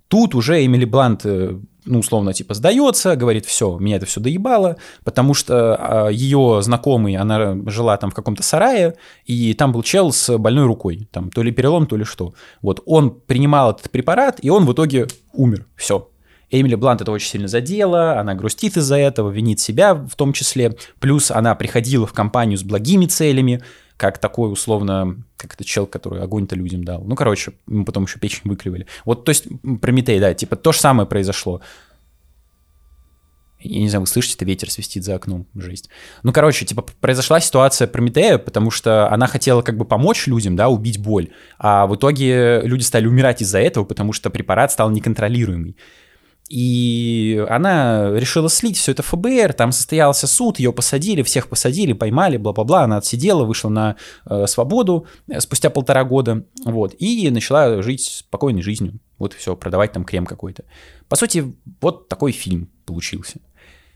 Тут 0.07 0.35
уже 0.35 0.65
Эмили 0.65 0.85
Блант 0.85 1.21
э, 1.23 1.57
ну, 1.85 1.99
условно, 1.99 2.33
типа, 2.33 2.53
сдается, 2.53 3.15
говорит, 3.15 3.45
все, 3.45 3.77
меня 3.79 3.95
это 3.95 4.05
все 4.05 4.19
доебало, 4.19 4.77
потому 5.03 5.33
что 5.33 5.75
а, 5.75 6.09
ее 6.09 6.59
знакомый, 6.61 7.15
она 7.15 7.57
жила 7.65 7.97
там 7.97 8.11
в 8.11 8.13
каком-то 8.13 8.43
сарае, 8.43 8.95
и 9.25 9.53
там 9.53 9.71
был 9.71 9.81
чел 9.81 10.11
с 10.11 10.37
больной 10.37 10.65
рукой, 10.65 11.07
там, 11.11 11.31
то 11.31 11.41
ли 11.41 11.51
перелом, 11.51 11.87
то 11.87 11.97
ли 11.97 12.03
что. 12.03 12.33
Вот, 12.61 12.81
он 12.85 13.11
принимал 13.11 13.71
этот 13.71 13.89
препарат, 13.89 14.39
и 14.41 14.49
он 14.49 14.65
в 14.65 14.73
итоге 14.73 15.07
умер, 15.33 15.65
все. 15.75 16.07
Эмили 16.51 16.75
Блант 16.75 17.01
это 17.01 17.11
очень 17.11 17.29
сильно 17.29 17.47
задела, 17.47 18.19
она 18.19 18.35
грустит 18.35 18.75
из-за 18.75 18.97
этого, 18.97 19.29
винит 19.29 19.59
себя 19.59 19.95
в 19.95 20.15
том 20.15 20.33
числе, 20.33 20.75
плюс 20.99 21.31
она 21.31 21.55
приходила 21.55 22.05
в 22.05 22.13
компанию 22.13 22.57
с 22.57 22.63
благими 22.63 23.05
целями, 23.05 23.63
как 24.01 24.17
такой 24.17 24.51
условно, 24.51 25.23
как 25.37 25.53
это 25.53 25.63
чел, 25.63 25.85
который 25.85 26.23
огонь-то 26.23 26.55
людям 26.55 26.83
дал. 26.83 27.03
Ну, 27.03 27.15
короче, 27.15 27.53
мы 27.67 27.85
потом 27.85 28.05
еще 28.05 28.17
печень 28.17 28.41
выкривали. 28.45 28.87
Вот, 29.05 29.25
то 29.25 29.29
есть, 29.29 29.45
Прометей, 29.79 30.19
да, 30.19 30.33
типа 30.33 30.55
то 30.55 30.71
же 30.71 30.79
самое 30.79 31.07
произошло. 31.07 31.61
Я 33.59 33.79
не 33.79 33.89
знаю, 33.89 34.01
вы 34.01 34.07
слышите, 34.07 34.33
это 34.37 34.45
ветер 34.45 34.71
свистит 34.71 35.03
за 35.03 35.13
окном, 35.13 35.45
жесть. 35.53 35.89
Ну, 36.23 36.33
короче, 36.33 36.65
типа, 36.65 36.83
произошла 36.99 37.39
ситуация 37.39 37.87
Прометея, 37.87 38.39
потому 38.39 38.71
что 38.71 39.07
она 39.13 39.27
хотела 39.27 39.61
как 39.61 39.77
бы 39.77 39.85
помочь 39.85 40.25
людям, 40.25 40.55
да, 40.55 40.67
убить 40.67 40.97
боль, 40.97 41.29
а 41.59 41.85
в 41.85 41.95
итоге 41.95 42.61
люди 42.63 42.81
стали 42.81 43.05
умирать 43.05 43.43
из-за 43.43 43.59
этого, 43.59 43.85
потому 43.85 44.13
что 44.13 44.31
препарат 44.31 44.71
стал 44.71 44.89
неконтролируемый. 44.89 45.77
И 46.51 47.45
она 47.49 48.11
решила 48.11 48.49
слить 48.49 48.75
все 48.75 48.91
это 48.91 49.03
ФБР, 49.03 49.53
там 49.53 49.71
состоялся 49.71 50.27
суд, 50.27 50.59
ее 50.59 50.73
посадили, 50.73 51.23
всех 51.23 51.47
посадили, 51.47 51.93
поймали, 51.93 52.35
бла-бла-бла, 52.35 52.83
она 52.83 52.97
отсидела, 52.97 53.45
вышла 53.45 53.69
на 53.69 53.95
э, 54.29 54.47
свободу 54.47 55.07
э, 55.29 55.39
спустя 55.39 55.69
полтора 55.69 56.03
года, 56.03 56.43
вот, 56.65 56.93
и 56.99 57.29
начала 57.29 57.81
жить 57.81 58.03
спокойной 58.03 58.63
жизнью, 58.63 58.99
вот 59.17 59.31
все, 59.31 59.55
продавать 59.55 59.93
там 59.93 60.03
крем 60.03 60.25
какой-то. 60.25 60.65
По 61.07 61.15
сути, 61.15 61.55
вот 61.79 62.09
такой 62.09 62.33
фильм 62.33 62.69
получился. 62.85 63.39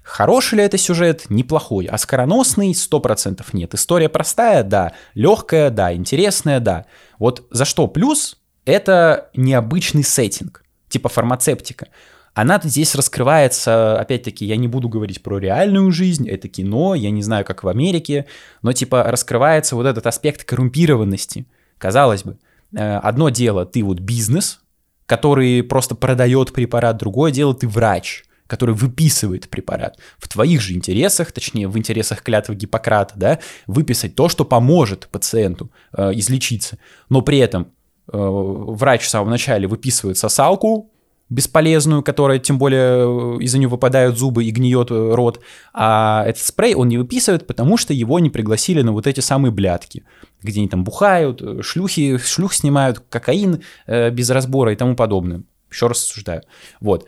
Хороший 0.01 0.59
ли 0.59 0.63
это 0.63 0.77
сюжет? 0.77 1.25
Неплохой. 1.29 1.87
А 1.87 1.97
скороносный? 1.97 2.71
100% 2.71 3.43
нет. 3.51 3.73
История 3.73 4.07
простая? 4.07 4.63
Да. 4.63 4.93
Легкая? 5.13 5.71
Да. 5.71 5.93
Интересная? 5.93 6.61
Да. 6.61 6.85
Вот 7.19 7.47
за 7.49 7.65
что 7.65 7.87
плюс? 7.87 8.37
Это 8.63 9.29
необычный 9.35 10.03
сеттинг, 10.03 10.63
типа 10.87 11.09
фармацевтика. 11.09 11.87
Она 12.35 12.59
здесь 12.61 12.93
раскрывается, 12.95 13.97
опять-таки, 13.97 14.45
я 14.45 14.57
не 14.57 14.67
буду 14.67 14.89
говорить 14.89 15.23
про 15.23 15.39
реальную 15.39 15.89
жизнь, 15.93 16.29
это 16.29 16.49
кино, 16.49 16.93
я 16.93 17.09
не 17.09 17.23
знаю, 17.23 17.45
как 17.45 17.63
в 17.63 17.69
Америке, 17.69 18.25
но 18.61 18.73
типа 18.73 19.03
раскрывается 19.03 19.77
вот 19.77 19.85
этот 19.85 20.05
аспект 20.05 20.43
коррумпированности. 20.43 21.47
Казалось 21.77 22.23
бы, 22.23 22.37
э, 22.75 22.97
одно 22.97 23.29
дело, 23.29 23.65
ты 23.65 23.81
вот 23.83 24.01
бизнес, 24.01 24.59
который 25.05 25.63
просто 25.63 25.95
продает 25.95 26.51
препарат, 26.51 26.97
другое 26.97 27.31
дело, 27.31 27.55
ты 27.55 27.69
врач, 27.69 28.25
который 28.47 28.75
выписывает 28.75 29.47
препарат. 29.47 29.97
В 30.17 30.27
твоих 30.27 30.59
же 30.59 30.73
интересах, 30.73 31.31
точнее, 31.31 31.69
в 31.69 31.77
интересах 31.77 32.21
клятвы 32.21 32.55
Гиппократа, 32.55 33.13
да, 33.15 33.39
выписать 33.65 34.13
то, 34.15 34.27
что 34.27 34.43
поможет 34.43 35.07
пациенту 35.07 35.71
э, 35.97 36.11
излечиться. 36.15 36.79
Но 37.07 37.21
при 37.21 37.37
этом 37.37 37.71
э, 38.11 38.17
врач 38.17 39.03
в 39.03 39.09
самом 39.09 39.29
начале 39.29 39.69
выписывает 39.69 40.17
сосалку, 40.17 40.91
бесполезную, 41.29 42.03
которая 42.03 42.37
тем 42.37 42.57
более 42.57 43.37
э, 43.37 43.43
из-за 43.43 43.57
нее 43.57 43.67
выпадают 43.67 44.17
зубы 44.17 44.45
и 44.45 44.51
гниет 44.51 44.91
э, 44.91 45.13
рот, 45.13 45.41
а 45.73 46.23
этот 46.27 46.43
спрей 46.43 46.75
он 46.75 46.87
не 46.87 46.97
выписывает, 46.97 47.47
потому 47.47 47.77
что 47.77 47.93
его 47.93 48.19
не 48.19 48.29
пригласили 48.29 48.81
на 48.83 48.91
вот 48.91 49.07
эти 49.07 49.21
самые 49.21 49.51
блядки, 49.51 50.03
где 50.43 50.59
они 50.59 50.69
там 50.69 50.83
бухают, 50.83 51.41
э, 51.41 51.61
шлюхи, 51.63 52.17
шлюх 52.17 52.53
снимают, 52.53 52.99
кокаин 53.09 53.63
э, 53.87 54.11
без 54.11 54.29
разбора 54.29 54.73
и 54.73 54.75
тому 54.75 54.95
подобное. 54.95 55.43
Еще 55.71 55.87
раз 55.87 56.03
рассуждаю. 56.03 56.43
Вот. 56.79 57.07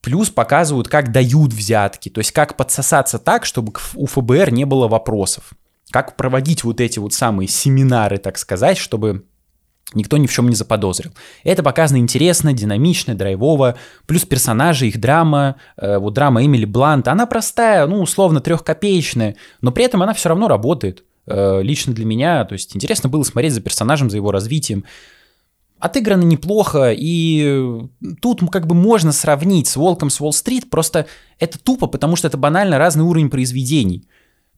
Плюс 0.00 0.30
показывают, 0.30 0.88
как 0.88 1.12
дают 1.12 1.52
взятки, 1.52 2.08
то 2.08 2.20
есть 2.20 2.32
как 2.32 2.56
подсосаться 2.56 3.18
так, 3.18 3.44
чтобы 3.44 3.72
у 3.94 4.06
ФБР 4.06 4.50
не 4.50 4.64
было 4.64 4.88
вопросов. 4.88 5.52
Как 5.90 6.16
проводить 6.16 6.64
вот 6.64 6.80
эти 6.80 6.98
вот 6.98 7.12
самые 7.12 7.46
семинары, 7.46 8.16
так 8.16 8.38
сказать, 8.38 8.78
чтобы 8.78 9.26
никто 9.94 10.16
ни 10.16 10.26
в 10.26 10.32
чем 10.32 10.48
не 10.48 10.54
заподозрил. 10.54 11.12
Это 11.44 11.62
показано 11.62 11.98
интересно, 11.98 12.52
динамично, 12.52 13.14
драйвово, 13.14 13.76
плюс 14.06 14.24
персонажи, 14.24 14.88
их 14.88 15.00
драма, 15.00 15.56
э, 15.76 15.98
вот 15.98 16.14
драма 16.14 16.44
Эмили 16.44 16.64
Блант, 16.64 17.08
она 17.08 17.26
простая, 17.26 17.86
ну, 17.86 18.00
условно, 18.00 18.40
трехкопеечная, 18.40 19.36
но 19.60 19.72
при 19.72 19.84
этом 19.84 20.02
она 20.02 20.14
все 20.14 20.28
равно 20.28 20.48
работает. 20.48 21.04
Э, 21.26 21.62
лично 21.62 21.92
для 21.92 22.04
меня, 22.04 22.44
то 22.44 22.54
есть 22.54 22.74
интересно 22.74 23.08
было 23.08 23.22
смотреть 23.22 23.52
за 23.52 23.60
персонажем, 23.60 24.10
за 24.10 24.16
его 24.16 24.32
развитием. 24.32 24.84
Отыграно 25.78 26.24
неплохо, 26.24 26.92
и 26.92 27.88
тут 28.20 28.42
как 28.50 28.66
бы 28.66 28.74
можно 28.74 29.12
сравнить 29.12 29.66
с 29.66 29.76
«Волком 29.76 30.10
с 30.10 30.20
Уолл-стрит», 30.20 30.68
просто 30.68 31.06
это 31.38 31.58
тупо, 31.58 31.86
потому 31.86 32.16
что 32.16 32.28
это 32.28 32.36
банально 32.36 32.76
разный 32.76 33.04
уровень 33.04 33.30
произведений. 33.30 34.06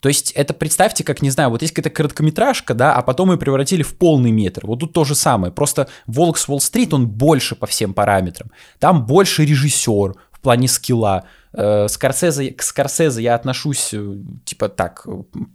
То 0.03 0.09
есть 0.09 0.33
это 0.33 0.53
представьте, 0.53 1.05
как, 1.05 1.23
не 1.23 1.31
знаю, 1.31 1.51
вот 1.51 1.63
есть 1.63 1.73
какая-то 1.73 1.95
короткометражка, 1.95 2.75
да, 2.75 2.93
а 2.93 3.03
потом 3.03 3.31
ее 3.31 3.39
превратили 3.39 3.85
в 3.85 3.95
полный 3.95 4.33
метр. 4.33 4.67
Вот 4.67 4.81
тут 4.81 4.93
то 4.93 5.05
же 5.05 5.15
самое. 5.15 5.53
Просто 5.53 5.89
«Волк 6.09 6.39
с 6.39 6.49
Уолл-стрит», 6.49 6.93
он 6.93 7.07
больше 7.07 7.55
по 7.55 7.69
всем 7.69 7.95
параметрам. 7.95 8.51
Там 8.81 9.07
больше 9.07 9.45
режиссер 9.45 10.17
в 10.33 10.41
плане 10.41 10.67
скилла. 10.67 11.27
Э, 11.53 11.87
Скорсезе, 11.87 12.51
к 12.51 12.63
Скорсезе 12.65 13.23
я 13.23 13.37
отношусь, 13.37 13.91
э, 13.95 14.17
типа, 14.45 14.69
так, 14.69 15.07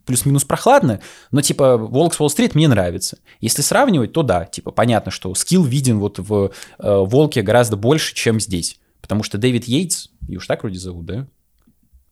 плюс-минус 0.06 0.46
прохладно, 0.46 1.02
но, 1.32 1.42
типа, 1.42 1.76
«Волк 1.76 2.14
с 2.14 2.22
Уолл-стрит» 2.22 2.56
мне 2.56 2.70
нравится. 2.70 3.18
Если 3.42 3.62
сравнивать, 3.62 4.14
то 4.14 4.24
да, 4.24 4.46
типа, 4.46 4.72
понятно, 4.72 5.12
что 5.12 5.36
скилл 5.36 5.66
виден 5.66 6.00
вот 6.00 6.20
в 6.20 6.46
э, 6.46 6.50
«Волке» 6.80 7.42
гораздо 7.42 7.76
больше, 7.76 8.16
чем 8.16 8.40
здесь. 8.40 8.80
Потому 9.02 9.24
что 9.24 9.38
Дэвид 9.38 9.66
Йейтс, 9.66 10.08
и 10.30 10.38
уж 10.38 10.48
так 10.48 10.64
вроде 10.64 10.80
зовут, 10.80 11.06
да? 11.06 11.28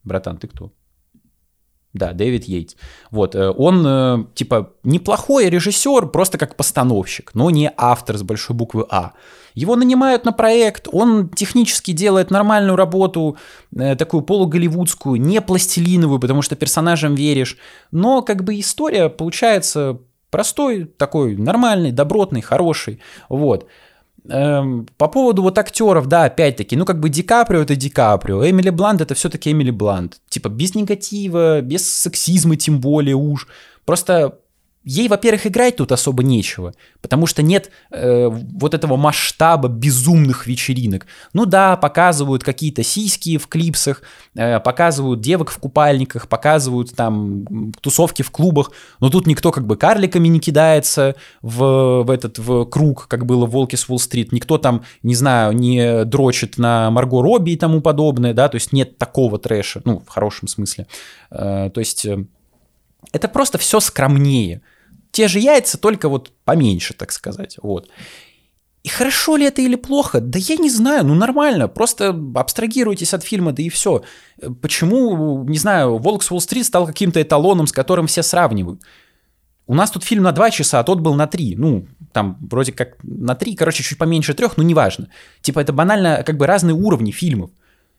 Братан, 0.03 0.35
ты 0.35 0.49
кто? 0.49 0.73
Да, 1.95 2.11
Дэвид 2.11 2.43
Йейтс. 2.43 2.75
Вот, 3.09 3.35
э, 3.35 3.49
он, 3.51 3.85
э, 3.87 4.25
типа, 4.35 4.73
неплохой 4.83 5.49
режиссер, 5.49 6.07
просто 6.07 6.37
как 6.37 6.57
постановщик, 6.57 7.31
но 7.33 7.49
не 7.49 7.71
автор 7.77 8.17
с 8.17 8.21
большой 8.21 8.53
буквы 8.53 8.85
А. 8.89 9.13
Его 9.53 9.77
нанимают 9.77 10.25
на 10.25 10.33
проект, 10.33 10.89
он 10.91 11.29
технически 11.29 11.93
делает 11.93 12.31
нормальную 12.31 12.75
работу, 12.75 13.37
э, 13.73 13.95
такую 13.95 14.23
полуголливудскую, 14.23 15.21
не 15.21 15.39
пластилиновую, 15.39 16.19
потому 16.19 16.41
что 16.41 16.57
персонажам 16.57 17.15
веришь, 17.15 17.57
но 17.91 18.21
как 18.21 18.43
бы 18.43 18.59
история 18.59 19.07
получается 19.07 19.99
простой, 20.31 20.83
такой 20.83 21.37
нормальный, 21.37 21.93
добротный, 21.93 22.41
хороший, 22.41 22.99
вот. 23.29 23.67
Эм, 24.27 24.87
по 24.97 25.07
поводу 25.07 25.43
вот 25.43 25.57
актеров, 25.57 26.07
да, 26.07 26.23
опять-таки, 26.25 26.75
ну 26.75 26.85
как 26.85 26.99
бы 26.99 27.09
Ди 27.09 27.21
Каприо 27.21 27.61
это 27.61 27.75
Ди 27.75 27.89
Каприо, 27.89 28.47
Эмили 28.49 28.71
Блант 28.71 29.01
это 29.01 29.13
все-таки 29.13 29.51
Эмили 29.51 29.71
Блант. 29.71 30.19
Типа 30.29 30.49
без 30.49 30.73
негатива, 30.73 31.61
без 31.61 31.91
сексизма 31.91 32.55
тем 32.55 32.79
более 32.79 33.15
уж. 33.15 33.47
Просто 33.85 34.39
ей, 34.85 35.07
во-первых, 35.07 35.47
играть 35.47 35.75
тут 35.77 35.91
особо 35.91 36.23
нечего, 36.23 36.73
потому 37.01 37.25
что 37.25 37.41
нет 37.41 37.71
э, 37.91 38.27
вот 38.29 38.73
этого 38.73 38.95
масштаба 38.95 39.67
безумных 39.67 40.45
вечеринок. 40.45 41.07
Ну 41.33 41.45
да, 41.45 41.75
показывают 41.75 42.43
какие-то 42.43 42.83
сиськи 42.83 43.37
в 43.37 43.47
клипсах, 43.47 44.03
э, 44.35 44.59
показывают 44.59 45.21
девок 45.21 45.49
в 45.49 45.57
купальниках, 45.57 46.27
показывают 46.27 46.95
там 46.95 47.73
тусовки 47.81 48.21
в 48.21 48.29
клубах, 48.29 48.71
но 48.99 49.09
тут 49.09 49.25
никто 49.25 49.51
как 49.51 49.65
бы 49.65 49.75
карликами 49.75 50.27
не 50.27 50.39
кидается 50.39 51.15
в, 51.41 52.03
в 52.03 52.11
этот 52.11 52.37
в 52.37 52.65
круг, 52.65 53.07
как 53.07 53.25
было 53.25 53.47
в 53.47 53.51
«Волке 53.51 53.77
с 53.77 53.89
Уолл-стрит», 53.89 54.31
никто 54.31 54.59
там, 54.59 54.83
не 55.01 55.15
знаю, 55.15 55.53
не 55.53 56.05
дрочит 56.05 56.59
на 56.59 56.91
Марго 56.91 57.23
Робби 57.23 57.51
и 57.51 57.57
тому 57.57 57.81
подобное, 57.81 58.33
да, 58.33 58.49
то 58.49 58.55
есть 58.55 58.71
нет 58.71 58.99
такого 58.99 59.39
трэша, 59.39 59.81
ну, 59.83 60.03
в 60.05 60.09
хорошем 60.09 60.47
смысле. 60.47 60.85
Э, 61.31 61.71
то 61.73 61.79
есть 61.79 62.05
э, 62.05 62.25
это 63.11 63.27
просто 63.27 63.57
все 63.57 63.79
скромнее 63.79 64.61
те 65.15 65.29
же 65.29 65.39
яйца, 65.39 65.77
только 65.77 66.09
вот 66.09 66.33
поменьше, 66.43 66.93
так 66.93 67.13
сказать. 67.13 67.57
Вот. 67.63 67.89
И 68.83 68.89
хорошо 68.89 69.37
ли 69.37 69.45
это 69.45 69.61
или 69.61 69.75
плохо? 69.75 70.19
Да 70.19 70.37
я 70.37 70.57
не 70.57 70.69
знаю, 70.69 71.05
ну 71.05 71.15
нормально, 71.15 71.69
просто 71.69 72.13
абстрагируйтесь 72.35 73.13
от 73.13 73.23
фильма, 73.23 73.53
да 73.53 73.63
и 73.63 73.69
все. 73.69 74.03
Почему, 74.61 75.45
не 75.45 75.57
знаю, 75.57 75.99
«Волк 75.99 76.21
с 76.21 76.31
Уолл-стрит» 76.31 76.65
стал 76.65 76.85
каким-то 76.85 77.21
эталоном, 77.21 77.65
с 77.65 77.71
которым 77.71 78.07
все 78.07 78.23
сравнивают? 78.23 78.81
У 79.67 79.73
нас 79.73 79.89
тут 79.89 80.03
фильм 80.03 80.23
на 80.23 80.33
2 80.33 80.51
часа, 80.51 80.81
а 80.81 80.83
тот 80.83 80.99
был 80.99 81.15
на 81.15 81.27
3. 81.27 81.55
Ну, 81.55 81.87
там 82.11 82.37
вроде 82.51 82.73
как 82.73 82.97
на 83.01 83.35
3, 83.35 83.55
короче, 83.55 83.83
чуть 83.83 83.97
поменьше 83.97 84.33
трех, 84.33 84.57
но 84.57 84.63
неважно. 84.63 85.07
Типа 85.41 85.61
это 85.61 85.71
банально 85.71 86.23
как 86.25 86.35
бы 86.35 86.45
разные 86.45 86.75
уровни 86.75 87.11
фильмов. 87.11 87.51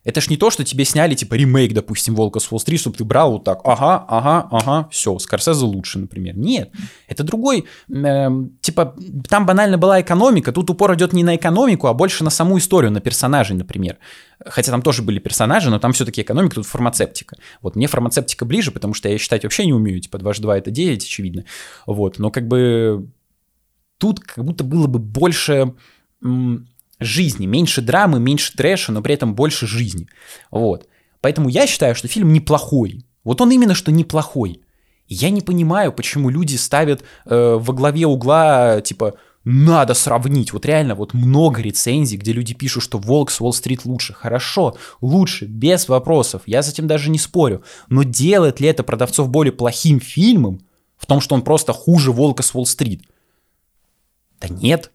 Это 0.06 0.20
ж 0.20 0.30
не 0.30 0.36
то, 0.36 0.50
что 0.50 0.62
тебе 0.62 0.84
сняли, 0.84 1.16
типа, 1.16 1.34
ремейк, 1.34 1.72
допустим, 1.75 2.14
«Волка 2.14 2.38
с 2.38 2.52
Уолл-стрит», 2.52 2.78
чтобы 2.78 2.96
ты 2.96 3.02
брал 3.02 3.32
вот 3.32 3.44
так, 3.44 3.60
ага, 3.64 4.04
ага, 4.08 4.46
ага, 4.52 4.88
все, 4.92 5.18
Скорсезе 5.18 5.64
лучше, 5.64 5.98
например. 5.98 6.38
Нет, 6.38 6.70
это 7.08 7.25
другой, 7.25 7.64
э, 7.92 8.28
типа, 8.60 8.94
там 9.28 9.46
банально 9.46 9.78
была 9.78 10.00
экономика, 10.00 10.52
тут 10.52 10.70
упор 10.70 10.94
идет 10.94 11.12
не 11.12 11.25
на 11.25 11.34
экономику, 11.34 11.88
а 11.88 11.92
больше 11.92 12.22
на 12.22 12.30
саму 12.30 12.56
историю, 12.58 12.92
на 12.92 13.00
персонажей, 13.00 13.56
например. 13.56 13.98
Хотя 14.44 14.70
там 14.70 14.80
тоже 14.80 15.02
были 15.02 15.18
персонажи, 15.18 15.70
но 15.70 15.80
там 15.80 15.92
все-таки 15.92 16.22
экономика, 16.22 16.54
тут 16.54 16.66
фармацевтика. 16.66 17.36
Вот 17.60 17.75
мне 17.75 17.88
фармацевтика 17.88 18.44
ближе, 18.44 18.70
потому 18.70 18.94
что 18.94 19.08
я 19.08 19.18
считать 19.18 19.42
вообще 19.42 19.66
не 19.66 19.72
умею, 19.72 20.00
типа, 20.00 20.18
2 20.18 20.34
2 20.34 20.58
это 20.58 20.70
9, 20.70 21.02
очевидно. 21.02 21.44
Вот, 21.84 22.20
но 22.20 22.30
как 22.30 22.46
бы 22.46 23.08
тут 23.98 24.20
как 24.20 24.44
будто 24.44 24.62
было 24.62 24.86
бы 24.86 25.00
больше 25.00 25.75
жизни, 27.00 27.47
меньше 27.47 27.83
драмы, 27.83 28.21
меньше 28.21 28.57
трэша, 28.57 28.93
но 28.93 29.03
при 29.03 29.15
этом 29.15 29.35
больше 29.35 29.67
жизни. 29.67 30.09
Вот. 30.50 30.88
Поэтому 31.21 31.49
я 31.49 31.67
считаю, 31.67 31.95
что 31.95 32.09
фильм 32.09 32.33
неплохой. 32.33 33.05
Вот 33.25 33.41
он 33.41 33.50
именно 33.50 33.75
что 33.75 33.91
неплохой. 33.91 34.61
Я 35.09 35.31
не 35.31 35.41
понимаю, 35.41 35.93
почему 35.93 36.31
люди 36.31 36.57
ставят 36.57 37.03
э, 37.26 37.57
во 37.61 37.75
главе 37.75 38.07
угла, 38.07 38.81
типа, 38.81 39.15
надо 39.45 39.95
сравнить. 39.95 40.53
Вот 40.53 40.67
реально, 40.67 40.97
вот 40.97 41.15
много 41.15 41.62
рецензий, 41.62 42.19
где 42.19 42.33
люди 42.33 42.53
пишут, 42.53 42.83
что 42.83 42.99
«Волк 42.99 43.31
с 43.31 43.41
Уолл-стрит» 43.41 43.85
лучше. 43.85 44.12
Хорошо, 44.12 44.76
лучше, 45.00 45.45
без 45.45 45.88
вопросов. 45.88 46.43
Я 46.47 46.62
с 46.62 46.69
этим 46.69 46.88
даже 46.88 47.11
не 47.11 47.19
спорю. 47.19 47.62
Но 47.88 48.03
делает 48.03 48.59
ли 48.59 48.67
это 48.67 48.83
продавцов 48.83 49.29
более 49.29 49.53
плохим 49.53 50.00
фильмом 50.00 50.61
в 50.97 51.07
том, 51.07 51.21
что 51.21 51.37
он 51.37 51.43
просто 51.43 51.73
хуже 51.73 52.11
«Волка 52.11 52.43
с 52.43 52.53
Уолл-стрит»? 52.55 53.05
Да 54.41 54.49
нет. 54.49 54.91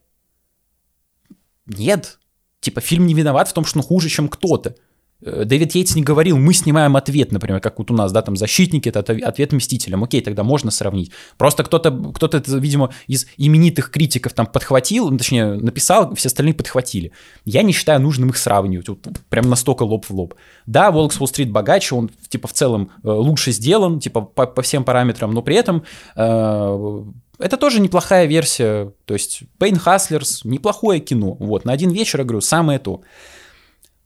Нет. 1.77 2.19
Типа 2.59 2.81
фильм 2.81 3.07
не 3.07 3.13
виноват 3.13 3.47
в 3.47 3.53
том, 3.53 3.65
что 3.65 3.79
он 3.79 3.83
хуже, 3.83 4.09
чем 4.09 4.27
кто-то. 4.27 4.75
Э, 5.23 5.43
Дэвид 5.45 5.73
Йейтс 5.75 5.95
не 5.95 6.03
говорил, 6.03 6.37
мы 6.37 6.53
снимаем 6.53 6.95
ответ, 6.95 7.31
например, 7.31 7.59
как 7.59 7.79
вот 7.79 7.91
у 7.91 7.93
нас, 7.93 8.11
да, 8.11 8.21
там 8.21 8.35
«Защитники»— 8.35 8.89
это 8.93 8.99
ответ 8.99 9.53
«Мстителям». 9.53 10.03
Окей, 10.03 10.21
тогда 10.21 10.43
можно 10.43 10.71
сравнить. 10.71 11.11
Просто 11.37 11.63
кто-то, 11.63 11.91
кто-то 11.91 12.41
видимо, 12.57 12.91
из 13.07 13.27
именитых 13.37 13.91
критиков 13.91 14.33
там 14.33 14.47
подхватил, 14.47 15.09
ну, 15.09 15.17
точнее, 15.17 15.53
написал, 15.53 16.15
все 16.15 16.27
остальные 16.27 16.53
подхватили. 16.53 17.11
Я 17.45 17.61
не 17.63 17.73
считаю 17.73 18.01
нужным 18.01 18.29
их 18.29 18.37
сравнивать, 18.37 18.89
вот, 18.89 19.07
прям 19.29 19.49
настолько 19.49 19.83
лоб 19.83 20.05
в 20.05 20.11
лоб. 20.11 20.35
Да, 20.65 20.91
«Волк 20.91 21.13
с 21.13 21.19
Уолл-стрит» 21.19 21.51
богаче, 21.51 21.95
он, 21.95 22.09
типа, 22.29 22.47
в 22.47 22.53
целом 22.53 22.91
э, 23.03 23.09
лучше 23.09 23.51
сделан, 23.51 23.99
типа, 23.99 24.21
по, 24.21 24.47
по 24.47 24.61
всем 24.61 24.83
параметрам, 24.83 25.31
но 25.31 25.41
при 25.41 25.55
этом 25.55 25.83
э, 26.15 27.03
это 27.41 27.57
тоже 27.57 27.81
неплохая 27.81 28.27
версия. 28.27 28.93
То 29.05 29.13
есть 29.13 29.43
Пейн 29.57 29.77
Хаслерс 29.77 30.45
неплохое 30.45 30.99
кино. 30.99 31.35
Вот, 31.39 31.65
на 31.65 31.73
один 31.73 31.89
вечер, 31.89 32.19
я 32.19 32.25
говорю, 32.25 32.41
самое 32.41 32.77
то. 32.79 33.01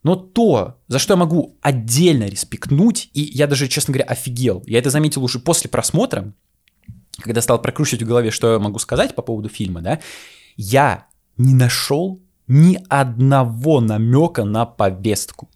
Но 0.05 0.15
то, 0.15 0.77
за 0.87 0.99
что 0.99 1.13
я 1.13 1.17
могу 1.17 1.57
отдельно 1.63 2.25
респектнуть, 2.25 3.09
и 3.13 3.21
я 3.21 3.47
даже, 3.47 3.67
честно 3.67 3.91
говоря, 3.91 4.07
офигел, 4.07 4.61
я 4.67 4.77
это 4.77 4.91
заметил 4.91 5.23
уже 5.23 5.39
после 5.39 5.67
просмотра, 5.67 6.31
когда 7.17 7.41
стал 7.41 7.59
прокручивать 7.59 8.03
в 8.03 8.07
голове, 8.07 8.29
что 8.29 8.53
я 8.53 8.59
могу 8.59 8.77
сказать 8.77 9.15
по 9.15 9.23
поводу 9.23 9.49
фильма, 9.49 9.81
да, 9.81 9.99
я 10.57 11.07
не 11.37 11.55
нашел 11.55 12.21
ни 12.47 12.77
одного 12.87 13.81
намека 13.81 14.43
на 14.43 14.67
повестку. 14.67 15.49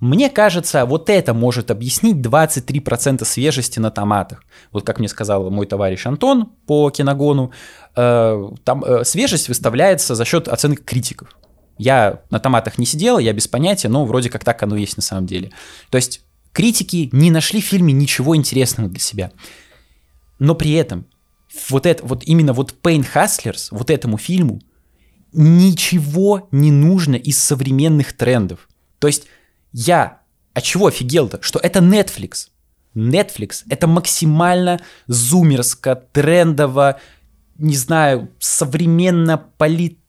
Мне 0.00 0.30
кажется, 0.30 0.86
вот 0.86 1.10
это 1.10 1.34
может 1.34 1.70
объяснить 1.70 2.16
23% 2.16 3.26
свежести 3.26 3.78
на 3.78 3.90
томатах. 3.90 4.42
Вот 4.72 4.86
как 4.86 4.98
мне 4.98 5.08
сказал 5.08 5.50
мой 5.50 5.66
товарищ 5.66 6.06
Антон 6.06 6.46
по 6.66 6.88
киногону, 6.88 7.52
э, 7.94 8.48
там 8.64 8.84
э, 8.84 9.04
свежесть 9.04 9.48
выставляется 9.48 10.14
за 10.14 10.24
счет 10.24 10.48
оценок 10.48 10.82
критиков. 10.82 11.36
Я 11.78 12.22
на 12.30 12.38
томатах 12.38 12.78
не 12.78 12.86
сидел, 12.86 13.18
я 13.18 13.32
без 13.32 13.48
понятия, 13.48 13.88
но 13.88 14.04
вроде 14.04 14.30
как 14.30 14.44
так 14.44 14.62
оно 14.62 14.76
есть 14.76 14.96
на 14.96 15.02
самом 15.02 15.26
деле. 15.26 15.52
То 15.90 15.96
есть 15.96 16.22
критики 16.52 17.08
не 17.12 17.30
нашли 17.30 17.60
в 17.60 17.66
фильме 17.66 17.92
ничего 17.92 18.34
интересного 18.36 18.88
для 18.88 19.00
себя. 19.00 19.32
Но 20.38 20.54
при 20.54 20.72
этом 20.72 21.06
вот 21.68 21.86
это, 21.86 22.04
вот 22.04 22.24
именно 22.24 22.52
вот 22.52 22.74
Pain 22.82 23.06
Hustlers, 23.14 23.68
вот 23.70 23.90
этому 23.90 24.18
фильму, 24.18 24.60
ничего 25.32 26.48
не 26.50 26.70
нужно 26.70 27.16
из 27.16 27.38
современных 27.38 28.14
трендов. 28.14 28.68
То 28.98 29.06
есть 29.06 29.24
я 29.72 30.20
от 30.54 30.64
чего 30.64 30.86
офигел-то? 30.86 31.42
Что 31.42 31.58
это 31.58 31.80
Netflix. 31.80 32.48
Netflix— 32.94 33.64
это 33.68 33.86
максимально 33.86 34.80
зумерско, 35.06 35.94
трендово, 35.94 36.98
не 37.58 37.76
знаю, 37.76 38.30
современно 38.38 39.36
полит 39.36 40.00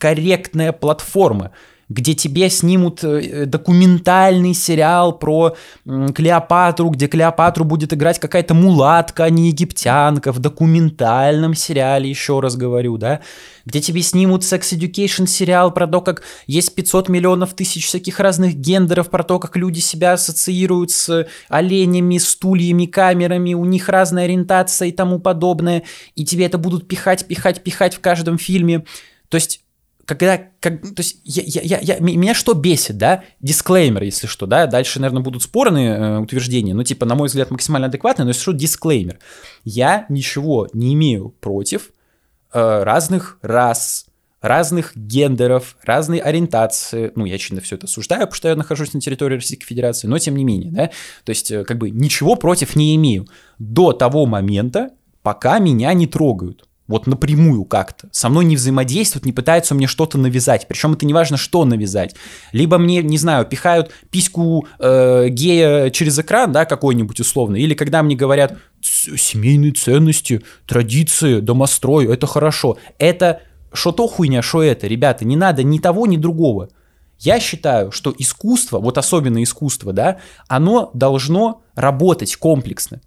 корректная 0.00 0.72
платформа, 0.72 1.52
где 1.90 2.14
тебе 2.14 2.48
снимут 2.48 3.02
э, 3.02 3.46
документальный 3.46 4.54
сериал 4.54 5.18
про 5.18 5.56
Клеопатру, 5.84 6.88
где 6.90 7.08
Клеопатру 7.08 7.64
будет 7.64 7.92
играть 7.92 8.20
какая-то 8.20 8.54
мулатка, 8.54 9.24
а 9.24 9.30
не 9.30 9.48
египтянка, 9.48 10.32
в 10.32 10.38
документальном 10.38 11.54
сериале, 11.54 12.08
еще 12.08 12.38
раз 12.38 12.56
говорю, 12.56 12.96
да, 12.96 13.20
где 13.66 13.80
тебе 13.80 14.02
снимут 14.02 14.42
Sex 14.42 14.72
Education 14.72 15.26
сериал 15.26 15.74
про 15.74 15.88
то, 15.88 16.00
как 16.00 16.22
есть 16.46 16.76
500 16.76 17.08
миллионов 17.08 17.54
тысяч 17.54 17.86
всяких 17.86 18.20
разных 18.20 18.54
гендеров, 18.54 19.10
про 19.10 19.24
то, 19.24 19.40
как 19.40 19.56
люди 19.56 19.80
себя 19.80 20.12
ассоциируют 20.12 20.92
с 20.92 21.26
оленями, 21.48 22.18
стульями, 22.18 22.86
камерами, 22.86 23.54
у 23.54 23.64
них 23.64 23.88
разная 23.88 24.24
ориентация 24.24 24.88
и 24.88 24.92
тому 24.92 25.18
подобное, 25.18 25.82
и 26.14 26.24
тебе 26.24 26.46
это 26.46 26.56
будут 26.56 26.86
пихать, 26.86 27.26
пихать, 27.26 27.64
пихать 27.64 27.94
в 27.94 28.00
каждом 28.00 28.38
фильме. 28.38 28.84
То 29.28 29.34
есть 29.36 29.62
когда, 30.04 30.38
как, 30.60 30.82
то 30.82 30.98
есть 30.98 31.20
я, 31.24 31.60
я, 31.62 31.78
я, 31.80 31.98
меня 32.00 32.34
что 32.34 32.54
бесит, 32.54 32.98
да, 32.98 33.24
дисклеймер, 33.40 34.02
если 34.02 34.26
что, 34.26 34.46
да, 34.46 34.66
дальше, 34.66 35.00
наверное, 35.00 35.22
будут 35.22 35.42
спорные 35.42 35.96
э, 35.96 36.18
утверждения, 36.18 36.74
ну, 36.74 36.82
типа, 36.82 37.06
на 37.06 37.14
мой 37.14 37.28
взгляд, 37.28 37.50
максимально 37.50 37.86
адекватные, 37.86 38.24
но 38.24 38.30
если 38.30 38.42
что, 38.42 38.52
дисклеймер. 38.52 39.18
Я 39.64 40.06
ничего 40.08 40.68
не 40.72 40.94
имею 40.94 41.30
против 41.40 41.90
э, 42.52 42.82
разных 42.82 43.38
рас, 43.42 44.06
разных 44.40 44.96
гендеров, 44.96 45.76
разной 45.84 46.18
ориентации. 46.18 47.12
Ну, 47.14 47.24
я 47.26 47.34
очевидно 47.34 47.60
все 47.60 47.76
это 47.76 47.86
осуждаю, 47.86 48.22
потому 48.22 48.36
что 48.36 48.48
я 48.48 48.56
нахожусь 48.56 48.94
на 48.94 49.00
территории 49.00 49.36
Российской 49.36 49.66
Федерации, 49.66 50.08
но 50.08 50.18
тем 50.18 50.36
не 50.36 50.44
менее, 50.44 50.72
да, 50.72 50.90
то 51.24 51.30
есть, 51.30 51.50
э, 51.50 51.64
как 51.64 51.78
бы, 51.78 51.90
ничего 51.90 52.36
против 52.36 52.74
не 52.74 52.96
имею 52.96 53.26
до 53.58 53.92
того 53.92 54.26
момента, 54.26 54.90
пока 55.22 55.58
меня 55.58 55.92
не 55.92 56.06
трогают 56.06 56.66
вот 56.90 57.06
напрямую 57.06 57.64
как-то. 57.64 58.08
Со 58.12 58.28
мной 58.28 58.44
не 58.44 58.56
взаимодействуют, 58.56 59.24
не 59.24 59.32
пытаются 59.32 59.74
мне 59.74 59.86
что-то 59.86 60.18
навязать. 60.18 60.66
Причем 60.68 60.92
это 60.92 61.06
не 61.06 61.14
важно, 61.14 61.36
что 61.36 61.64
навязать. 61.64 62.14
Либо 62.52 62.78
мне, 62.78 63.02
не 63.02 63.16
знаю, 63.16 63.46
пихают 63.46 63.92
письку 64.10 64.66
э, 64.78 65.28
гея 65.28 65.90
через 65.90 66.18
экран, 66.18 66.52
да, 66.52 66.64
какой-нибудь 66.66 67.20
условно. 67.20 67.56
Или 67.56 67.74
когда 67.74 68.02
мне 68.02 68.16
говорят, 68.16 68.58
семейные 68.82 69.72
ценности, 69.72 70.42
традиции, 70.66 71.40
домострой, 71.40 72.12
это 72.12 72.26
хорошо. 72.26 72.76
Это 72.98 73.42
что 73.72 73.92
то 73.92 74.06
хуйня, 74.08 74.42
что 74.42 74.62
это, 74.62 74.86
ребята, 74.86 75.24
не 75.24 75.36
надо 75.36 75.62
ни 75.62 75.78
того, 75.78 76.06
ни 76.06 76.16
другого. 76.16 76.68
Я 77.20 77.38
считаю, 77.38 77.92
что 77.92 78.14
искусство, 78.18 78.78
вот 78.78 78.98
особенно 78.98 79.42
искусство, 79.42 79.92
да, 79.92 80.18
оно 80.48 80.90
должно 80.94 81.62
работать 81.74 82.34
комплексно. 82.36 83.00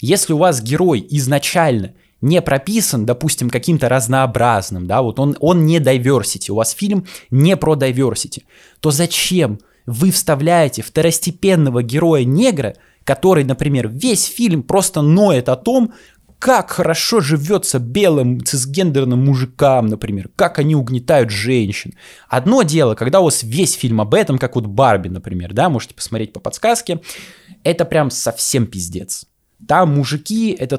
Если 0.00 0.32
у 0.32 0.38
вас 0.38 0.62
герой 0.62 1.06
изначально 1.10 1.92
не 2.20 2.42
прописан, 2.42 3.06
допустим, 3.06 3.50
каким-то 3.50 3.88
разнообразным, 3.88 4.86
да, 4.86 5.02
вот 5.02 5.18
он, 5.20 5.36
он 5.40 5.66
не 5.66 5.78
diversity, 5.78 6.50
у 6.50 6.56
вас 6.56 6.72
фильм 6.72 7.06
не 7.30 7.56
про 7.56 7.74
diversity, 7.74 8.42
то 8.80 8.90
зачем 8.90 9.60
вы 9.86 10.10
вставляете 10.10 10.82
второстепенного 10.82 11.82
героя-негра, 11.82 12.76
который, 13.04 13.44
например, 13.44 13.88
весь 13.88 14.24
фильм 14.24 14.62
просто 14.62 15.00
ноет 15.00 15.48
о 15.48 15.56
том, 15.56 15.94
как 16.38 16.70
хорошо 16.70 17.20
живется 17.20 17.78
белым 17.78 18.44
цисгендерным 18.44 19.24
мужикам, 19.24 19.86
например, 19.86 20.30
как 20.36 20.58
они 20.58 20.76
угнетают 20.76 21.30
женщин. 21.30 21.94
Одно 22.28 22.62
дело, 22.62 22.94
когда 22.94 23.20
у 23.20 23.24
вас 23.24 23.42
весь 23.42 23.72
фильм 23.72 24.00
об 24.00 24.14
этом, 24.14 24.38
как 24.38 24.54
вот 24.54 24.66
Барби, 24.66 25.08
например, 25.08 25.52
да, 25.52 25.68
можете 25.68 25.94
посмотреть 25.94 26.32
по 26.32 26.40
подсказке, 26.40 27.00
это 27.64 27.84
прям 27.84 28.10
совсем 28.10 28.66
пиздец. 28.66 29.26
Там 29.66 29.96
мужики— 29.96 30.50
это 30.58 30.76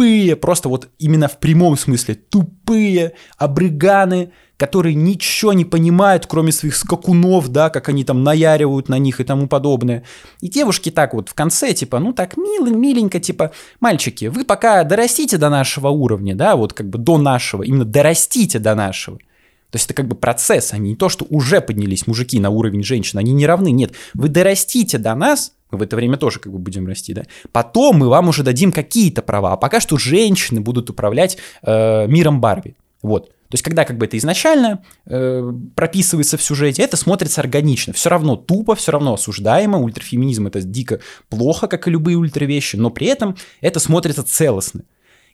тупые, 0.00 0.34
просто 0.34 0.68
вот 0.70 0.88
именно 0.98 1.28
в 1.28 1.38
прямом 1.38 1.76
смысле, 1.76 2.14
тупые 2.14 3.12
абриганы, 3.36 4.32
которые 4.56 4.94
ничего 4.94 5.52
не 5.52 5.66
понимают, 5.66 6.26
кроме 6.26 6.52
своих 6.52 6.74
скакунов, 6.74 7.48
да, 7.48 7.68
как 7.68 7.90
они 7.90 8.04
там 8.04 8.24
наяривают 8.24 8.88
на 8.88 8.98
них 8.98 9.20
и 9.20 9.24
тому 9.24 9.46
подобное. 9.46 10.04
И 10.40 10.48
девушки 10.48 10.90
так 10.90 11.12
вот 11.12 11.28
в 11.28 11.34
конце, 11.34 11.74
типа, 11.74 11.98
ну 11.98 12.14
так 12.14 12.38
мило, 12.38 12.68
миленько, 12.68 13.20
типа, 13.20 13.52
мальчики, 13.80 14.26
вы 14.26 14.44
пока 14.46 14.84
дорастите 14.84 15.36
до 15.36 15.50
нашего 15.50 15.88
уровня, 15.88 16.34
да, 16.34 16.56
вот 16.56 16.72
как 16.72 16.88
бы 16.88 16.98
до 16.98 17.18
нашего, 17.18 17.62
именно 17.62 17.84
дорастите 17.84 18.58
до 18.58 18.74
нашего. 18.74 19.18
То 19.70 19.76
есть 19.76 19.86
это 19.86 19.94
как 19.94 20.08
бы 20.08 20.16
процесс, 20.16 20.72
а 20.72 20.78
не 20.78 20.96
то, 20.96 21.08
что 21.08 21.26
уже 21.30 21.60
поднялись 21.60 22.06
мужики 22.06 22.40
на 22.40 22.50
уровень 22.50 22.82
женщин, 22.82 23.18
они 23.18 23.32
не 23.32 23.46
равны, 23.46 23.70
нет. 23.70 23.92
Вы 24.14 24.28
дорастите 24.28 24.98
до 24.98 25.14
нас, 25.14 25.52
мы 25.70 25.78
в 25.78 25.82
это 25.82 25.96
время 25.96 26.16
тоже 26.16 26.40
как 26.40 26.52
бы 26.52 26.58
будем 26.58 26.86
расти, 26.86 27.14
да. 27.14 27.22
Потом 27.52 27.96
мы 27.96 28.08
вам 28.08 28.28
уже 28.28 28.42
дадим 28.42 28.72
какие-то 28.72 29.22
права, 29.22 29.52
а 29.52 29.56
пока 29.56 29.80
что 29.80 29.96
женщины 29.96 30.60
будут 30.60 30.90
управлять 30.90 31.38
э, 31.62 32.06
миром 32.08 32.40
Барби. 32.40 32.74
Вот. 33.02 33.28
То 33.28 33.54
есть, 33.54 33.64
когда 33.64 33.84
как 33.84 33.98
бы 33.98 34.06
это 34.06 34.16
изначально 34.16 34.84
э, 35.06 35.52
прописывается 35.74 36.36
в 36.36 36.42
сюжете, 36.42 36.82
это 36.82 36.96
смотрится 36.96 37.40
органично. 37.40 37.92
Все 37.92 38.08
равно 38.08 38.36
тупо, 38.36 38.76
все 38.76 38.92
равно 38.92 39.14
осуждаемо. 39.14 39.78
Ультрафеминизм 39.78 40.46
это 40.46 40.62
дико 40.62 41.00
плохо, 41.28 41.66
как 41.66 41.88
и 41.88 41.90
любые 41.90 42.16
ультравещи, 42.16 42.76
но 42.76 42.90
при 42.90 43.08
этом 43.08 43.36
это 43.60 43.80
смотрится 43.80 44.22
целостно. 44.22 44.82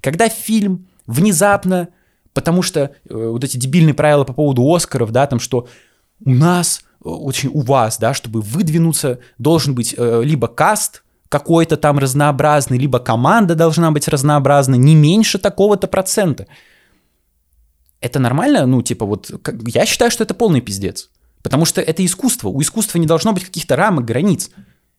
Когда 0.01 0.31
фильм 0.31 0.87
внезапно, 1.07 1.89
потому 2.37 2.61
что 2.61 2.81
э, 2.81 2.89
вот 3.09 3.43
эти 3.45 3.57
дебильные 3.57 3.95
правила 3.95 4.25
по 4.25 4.35
поводу 4.35 4.63
Оскаров, 4.75 5.11
да, 5.11 5.27
там 5.27 5.41
что 5.41 5.69
у 6.23 6.31
нас 6.31 6.85
очень 7.01 7.49
у 7.49 7.63
вас, 7.63 7.97
да, 7.97 8.13
чтобы 8.13 8.43
выдвинуться, 8.43 9.21
должен 9.39 9.75
быть 9.75 9.95
э, 9.97 10.21
либо 10.23 10.47
каст 10.47 11.03
какой-то 11.31 11.79
там 11.79 11.99
разнообразный, 11.99 12.77
либо 12.77 12.99
команда 12.99 13.55
должна 13.55 13.91
быть 13.91 14.07
разнообразной, 14.07 14.77
не 14.77 14.95
меньше 14.95 15.39
такого-то 15.39 15.87
процента. 15.87 16.47
Это 18.01 18.19
нормально? 18.19 18.67
Ну, 18.67 18.83
типа, 18.83 19.07
вот, 19.07 19.31
как, 19.43 19.57
я 19.69 19.87
считаю, 19.87 20.11
что 20.11 20.23
это 20.23 20.35
полный 20.35 20.61
пиздец. 20.61 21.09
Потому 21.43 21.65
что 21.65 21.81
это 21.81 22.05
искусство. 22.05 22.51
У 22.51 22.61
искусства 22.61 22.99
не 22.99 23.07
должно 23.07 23.33
быть 23.33 23.47
каких-то 23.47 23.77
рамок, 23.77 24.05
границ. 24.05 24.51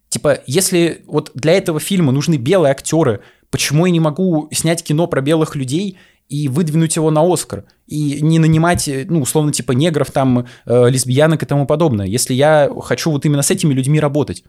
Типа, 0.10 0.40
если 0.48 1.04
вот 1.06 1.30
для 1.36 1.54
этого 1.54 1.80
фильма 1.80 2.12
нужны 2.12 2.38
белые 2.38 2.72
актеры, 2.72 3.22
почему 3.52 3.86
я 3.86 3.92
не 3.92 4.00
могу 4.00 4.50
снять 4.52 4.84
кино 4.84 5.06
про 5.06 5.22
белых 5.22 5.56
людей 5.56 6.00
и 6.30 6.50
выдвинуть 6.50 6.96
его 6.96 7.10
на 7.10 7.22
Оскар, 7.22 7.66
и 7.86 8.22
не 8.22 8.40
нанимать, 8.40 8.88
э, 8.88 9.06
ну, 9.08 9.22
условно, 9.22 9.52
типа 9.52 9.72
негров, 9.72 10.12
там, 10.12 10.46
э, 10.66 10.90
лесбиянок 10.90 11.44
и 11.44 11.46
тому 11.46 11.66
подобное, 11.66 12.06
если 12.06 12.34
я 12.34 12.70
хочу 12.82 13.12
вот 13.12 13.26
именно 13.26 13.42
с 13.42 13.52
этими 13.52 13.74
людьми 13.74 14.00
работать. 14.00 14.44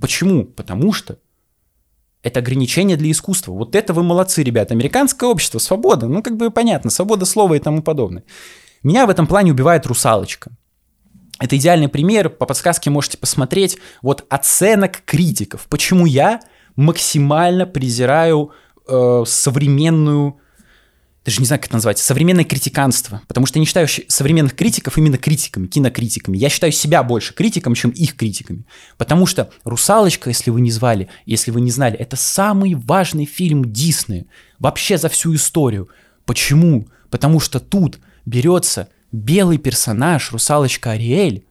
Почему? 0.00 0.44
Потому 0.44 0.92
что 0.92 1.18
это 2.22 2.40
ограничение 2.40 2.96
для 2.96 3.10
искусства. 3.10 3.52
Вот 3.52 3.74
это 3.74 3.92
вы 3.92 4.02
молодцы, 4.02 4.42
ребята. 4.42 4.74
Американское 4.74 5.28
общество, 5.28 5.58
свобода, 5.58 6.06
ну, 6.06 6.22
как 6.22 6.36
бы 6.36 6.50
понятно, 6.50 6.90
свобода 6.90 7.24
слова 7.24 7.54
и 7.54 7.58
тому 7.58 7.82
подобное. 7.82 8.24
Меня 8.82 9.06
в 9.06 9.10
этом 9.10 9.26
плане 9.26 9.52
убивает 9.52 9.86
«Русалочка». 9.86 10.52
это 11.38 11.56
идеальный 11.56 11.88
пример, 11.88 12.28
по 12.28 12.44
подсказке 12.44 12.90
можете 12.90 13.16
посмотреть, 13.16 13.78
вот 14.02 14.26
оценок 14.28 15.02
критиков. 15.06 15.66
Почему 15.70 16.04
я 16.04 16.40
максимально 16.76 17.66
презираю 17.66 18.52
э, 18.86 19.24
современную 19.26 20.38
даже 21.24 21.40
не 21.40 21.46
знаю, 21.46 21.60
как 21.60 21.66
это 21.66 21.74
назвать, 21.74 21.98
современное 21.98 22.44
критиканство. 22.44 23.20
Потому 23.28 23.46
что 23.46 23.58
я 23.58 23.60
не 23.60 23.66
считаю 23.66 23.86
современных 24.08 24.54
критиков 24.54 24.96
именно 24.96 25.18
критиками, 25.18 25.66
кинокритиками. 25.66 26.38
Я 26.38 26.48
считаю 26.48 26.72
себя 26.72 27.02
больше 27.02 27.34
критиком, 27.34 27.74
чем 27.74 27.90
их 27.90 28.16
критиками. 28.16 28.64
Потому 28.96 29.26
что 29.26 29.50
«Русалочка», 29.64 30.30
если 30.30 30.50
вы 30.50 30.62
не 30.62 30.70
звали, 30.70 31.08
если 31.26 31.50
вы 31.50 31.60
не 31.60 31.70
знали, 31.70 31.98
это 31.98 32.16
самый 32.16 32.74
важный 32.74 33.26
фильм 33.26 33.70
Диснея 33.70 34.26
вообще 34.58 34.96
за 34.96 35.10
всю 35.10 35.34
историю. 35.34 35.90
Почему? 36.24 36.88
Потому 37.10 37.38
что 37.38 37.60
тут 37.60 37.98
берется 38.24 38.88
белый 39.12 39.58
персонаж, 39.58 40.32
русалочка 40.32 40.92
Ариэль, 40.92 41.44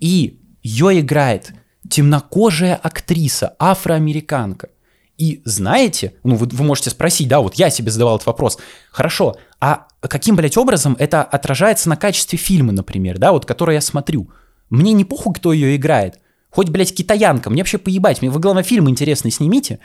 и 0.00 0.40
ее 0.62 1.00
играет 1.00 1.52
темнокожая 1.88 2.74
актриса, 2.74 3.54
афроамериканка. 3.58 4.70
И 5.18 5.42
знаете, 5.44 6.14
ну 6.22 6.36
вы, 6.36 6.46
вы 6.46 6.64
можете 6.64 6.90
спросить, 6.90 7.28
да, 7.28 7.40
вот 7.40 7.56
я 7.56 7.70
себе 7.70 7.90
задавал 7.90 8.16
этот 8.16 8.28
вопрос, 8.28 8.56
хорошо, 8.92 9.36
а 9.60 9.88
каким, 10.00 10.36
блядь, 10.36 10.56
образом 10.56 10.96
это 10.98 11.24
отражается 11.24 11.88
на 11.88 11.96
качестве 11.96 12.38
фильма, 12.38 12.72
например, 12.72 13.18
да, 13.18 13.32
вот 13.32 13.44
который 13.44 13.74
я 13.74 13.80
смотрю? 13.80 14.30
Мне 14.70 14.92
не 14.92 15.04
похуй, 15.04 15.34
кто 15.34 15.52
ее 15.52 15.74
играет. 15.74 16.20
Хоть, 16.50 16.70
блядь, 16.70 16.94
китаянка, 16.94 17.50
мне 17.50 17.62
вообще 17.62 17.78
поебать, 17.78 18.22
мне 18.22 18.30
вы, 18.30 18.38
главное, 18.38 18.62
фильм 18.62 18.88
интересный 18.88 19.32
снимите. 19.32 19.80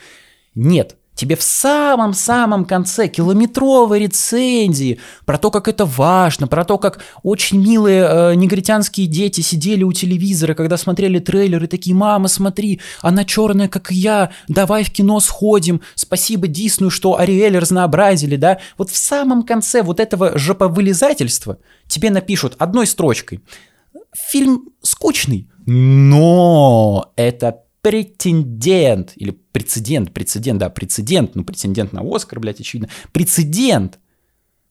Нет, 0.54 0.98
тебе 1.16 1.36
в 1.36 1.44
самом-самом 1.44 2.66
конце 2.66 3.08
километровой 3.08 4.00
рецензии 4.00 5.00
про 5.26 5.38
то, 5.38 5.52
как 5.52 5.68
это 5.68 5.86
важно, 5.86 6.48
про 6.48 6.66
то, 6.66 6.78
как 6.78 7.04
очень 7.22 7.62
милые 7.62 8.04
э, 8.04 8.36
негритянские 8.36 9.08
дети 9.08 9.42
сидели 9.42 9.84
у 9.84 9.92
телевизора, 9.92 10.54
когда 10.54 10.78
смотрели 10.78 11.20
трейлеры, 11.20 11.68
такие, 11.68 11.96
мама, 11.96 12.28
смотри, 12.28 12.82
она 13.02 13.26
черная, 13.26 13.68
как 13.68 13.92
и 13.92 13.96
я, 13.96 14.32
давай 14.48 14.84
в 14.84 14.92
кино 14.92 15.20
сходим, 15.20 15.82
спасибо 15.96 16.48
Диснею, 16.48 16.90
что 16.90 17.20
Ариэль 17.20 17.58
разнообразили, 17.58 18.36
да? 18.36 18.60
Вот 18.78 18.90
в 18.90 18.98
самом 18.98 19.44
конце 19.44 19.84
вот 19.84 20.00
этого 20.00 20.38
жоповылезательства 20.38 21.58
тебе 21.88 22.10
напишут 22.10 22.56
одной 22.58 22.88
строчкой. 22.88 23.42
Фильм 24.16 24.70
скучный, 24.82 25.50
но 25.66 27.12
это 27.16 27.63
претендент, 27.84 29.12
или 29.18 29.32
прецедент, 29.52 30.14
прецедент, 30.14 30.60
да, 30.60 30.70
прецедент, 30.70 31.36
ну, 31.36 31.44
претендент 31.44 31.92
на 31.92 32.02
Оскар, 32.02 32.40
блядь, 32.40 32.62
очевидно, 32.62 32.90
прецедент, 33.12 34.00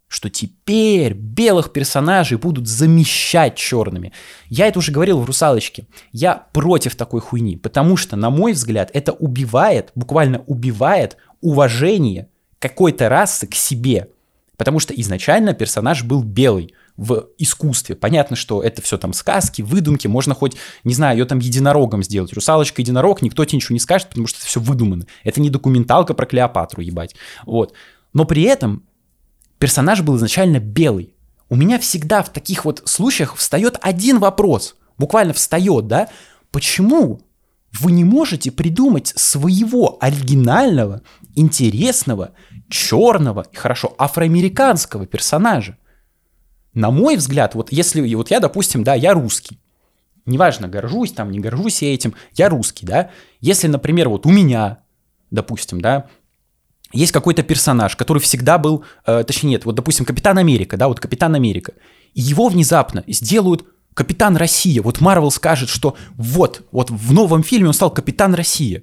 что 0.09 0.31
теперь 0.31 1.13
белых 1.13 1.73
персонажей 1.73 2.39
будут 2.39 2.67
замещать 2.67 3.55
черными. 3.55 4.13
Я 4.49 4.67
это 4.67 4.79
уже 4.79 4.93
говорил 4.93 5.21
в 5.21 5.27
«Русалочке». 5.27 5.87
Я 6.11 6.35
против 6.35 6.97
такой 6.97 7.21
хуйни, 7.21 7.57
потому 7.57 7.99
что, 7.99 8.17
на 8.17 8.31
мой 8.31 8.53
взгляд, 8.53 8.91
это 8.95 9.13
убивает, 9.13 9.93
буквально 9.95 10.43
убивает 10.47 11.19
уважение 11.43 12.29
какой-то 12.59 13.11
расы 13.11 13.47
к 13.47 13.55
себе. 13.55 14.09
Потому 14.57 14.79
что 14.79 14.95
изначально 14.95 15.53
персонаж 15.53 16.03
был 16.03 16.23
белый 16.23 16.75
в 16.97 17.29
искусстве. 17.39 17.97
Понятно, 17.97 18.37
что 18.37 18.63
это 18.63 18.83
все 18.83 18.99
там 18.99 19.13
сказки, 19.13 19.63
выдумки, 19.63 20.07
можно 20.07 20.35
хоть, 20.35 20.57
не 20.85 20.95
знаю, 20.95 21.19
ее 21.19 21.25
там 21.25 21.39
единорогом 21.39 22.03
сделать. 22.03 22.33
Русалочка, 22.33 22.83
единорог, 22.83 23.23
никто 23.23 23.45
тебе 23.45 23.57
ничего 23.57 23.75
не 23.75 23.81
скажет, 23.81 24.09
потому 24.09 24.27
что 24.27 24.39
это 24.39 24.47
все 24.47 24.61
выдумано. 24.61 25.07
Это 25.25 25.41
не 25.41 25.51
документалка 25.51 26.15
про 26.15 26.27
Клеопатру, 26.27 26.83
ебать. 26.83 27.15
Вот. 27.47 27.73
Но 28.13 28.25
при 28.25 28.43
этом 28.43 28.85
персонаж 29.59 30.03
был 30.03 30.17
изначально 30.17 30.59
белый. 30.59 31.15
У 31.49 31.57
меня 31.57 31.79
всегда 31.79 32.23
в 32.23 32.33
таких 32.33 32.65
вот 32.65 32.83
случаях 32.85 33.37
встает 33.37 33.77
один 33.81 34.19
вопрос. 34.19 34.77
Буквально 34.99 35.33
встает, 35.33 35.87
да? 35.87 36.09
Почему 36.51 37.23
вы 37.81 37.93
не 37.93 38.05
можете 38.05 38.51
придумать 38.51 39.13
своего 39.17 39.99
оригинального, 40.01 41.03
интересного, 41.35 42.33
черного 42.69 43.47
хорошо 43.55 43.95
афроамериканского 43.99 45.07
персонажа? 45.07 45.79
На 46.75 46.91
мой 46.91 47.17
взгляд, 47.17 47.55
вот 47.55 47.71
если, 47.71 48.15
вот 48.15 48.31
я, 48.31 48.41
допустим, 48.41 48.83
да, 48.83 48.95
я 48.95 49.13
русский, 49.13 49.59
неважно, 50.25 50.69
горжусь 50.69 51.13
там, 51.13 51.31
не 51.31 51.39
горжусь 51.39 51.83
я 51.83 51.93
этим, 51.93 52.15
я 52.35 52.49
русский, 52.49 52.87
да, 52.87 53.11
если, 53.41 53.67
например, 53.67 54.09
вот 54.09 54.25
у 54.25 54.31
меня, 54.31 54.79
допустим, 55.31 55.81
да, 55.81 56.07
есть 56.93 57.13
какой-то 57.13 57.43
персонаж, 57.43 57.97
который 57.97 58.21
всегда 58.21 58.59
был, 58.59 58.85
э, 59.07 59.25
точнее 59.25 59.51
нет, 59.51 59.65
вот, 59.65 59.75
допустим, 59.75 60.05
Капитан 60.05 60.39
Америка, 60.39 60.77
да, 60.77 60.89
вот 60.89 61.01
Капитан 61.01 61.35
Америка, 61.35 61.73
и 62.15 62.21
его 62.21 62.49
внезапно 62.49 63.05
сделают 63.07 63.65
Капитан 63.95 64.37
Россия, 64.37 64.81
вот 64.81 65.01
Марвел 65.01 65.31
скажет, 65.31 65.69
что 65.69 65.97
вот, 66.15 66.67
вот 66.73 66.91
в 66.91 67.13
новом 67.13 67.43
фильме 67.43 67.69
он 67.69 67.75
стал 67.75 67.91
Капитан 67.91 68.35
Россия, 68.35 68.83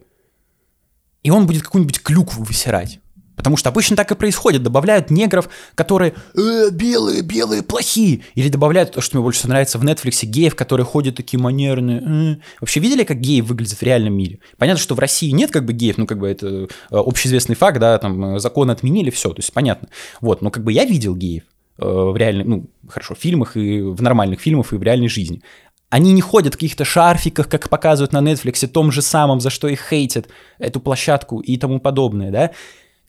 и 1.23 1.31
он 1.31 1.47
будет 1.47 1.63
какую-нибудь 1.63 2.01
клюкву 2.01 2.43
высирать. 2.43 2.99
Потому 3.39 3.55
что 3.55 3.69
обычно 3.69 3.95
так 3.95 4.11
и 4.11 4.15
происходит. 4.15 4.63
Добавляют 4.63 5.09
негров, 5.09 5.47
которые 5.73 6.13
э, 6.35 6.71
белые, 6.71 7.21
белые, 7.21 7.63
плохие. 7.63 8.19
Или 8.35 8.49
добавляют 8.49 8.91
то, 8.91 8.99
что 8.99 9.15
мне 9.15 9.23
больше 9.23 9.47
нравится 9.47 9.77
в 9.77 9.83
Netflix, 9.85 10.25
геев, 10.25 10.55
которые 10.55 10.85
ходят 10.85 11.15
такие 11.15 11.39
манерные. 11.39 12.01
Э. 12.33 12.35
Вообще 12.59 12.81
видели, 12.81 13.05
как 13.05 13.21
геи 13.21 13.39
выглядят 13.39 13.77
в 13.77 13.81
реальном 13.81 14.13
мире? 14.13 14.39
Понятно, 14.57 14.81
что 14.81 14.93
в 14.93 14.99
России 14.99 15.29
нет 15.29 15.51
как 15.51 15.63
бы 15.63 15.71
геев, 15.71 15.97
ну 15.97 16.05
как 16.05 16.19
бы 16.19 16.27
это 16.27 16.47
э, 16.47 16.67
общеизвестный 16.89 17.55
факт, 17.55 17.79
да, 17.79 17.97
там 17.97 18.35
э, 18.35 18.39
закон 18.39 18.71
отменили, 18.71 19.09
все, 19.09 19.29
то 19.29 19.39
есть 19.39 19.53
понятно. 19.53 19.87
Вот, 20.19 20.41
но 20.41 20.51
как 20.51 20.65
бы 20.65 20.73
я 20.73 20.83
видел 20.83 21.15
геев 21.15 21.43
в 21.77 22.17
реальном, 22.17 22.49
ну, 22.49 22.65
хорошо, 22.89 23.15
в 23.15 23.19
фильмах 23.19 23.55
и 23.55 23.79
в 23.79 24.01
нормальных 24.01 24.41
фильмах 24.41 24.73
и 24.73 24.75
в 24.75 24.83
реальной 24.83 25.07
жизни. 25.07 25.41
Они 25.89 26.11
не 26.11 26.19
ходят 26.19 26.55
в 26.55 26.57
каких-то 26.57 26.83
шарфиках, 26.83 27.47
как 27.47 27.69
показывают 27.69 28.11
на 28.11 28.19
Netflix, 28.19 28.67
том 28.67 28.91
же 28.91 29.01
самом, 29.01 29.39
за 29.39 29.49
что 29.49 29.69
их 29.69 29.87
хейтят, 29.89 30.27
эту 30.57 30.81
площадку 30.81 31.39
и 31.39 31.55
тому 31.55 31.79
подобное, 31.79 32.31
да 32.31 32.51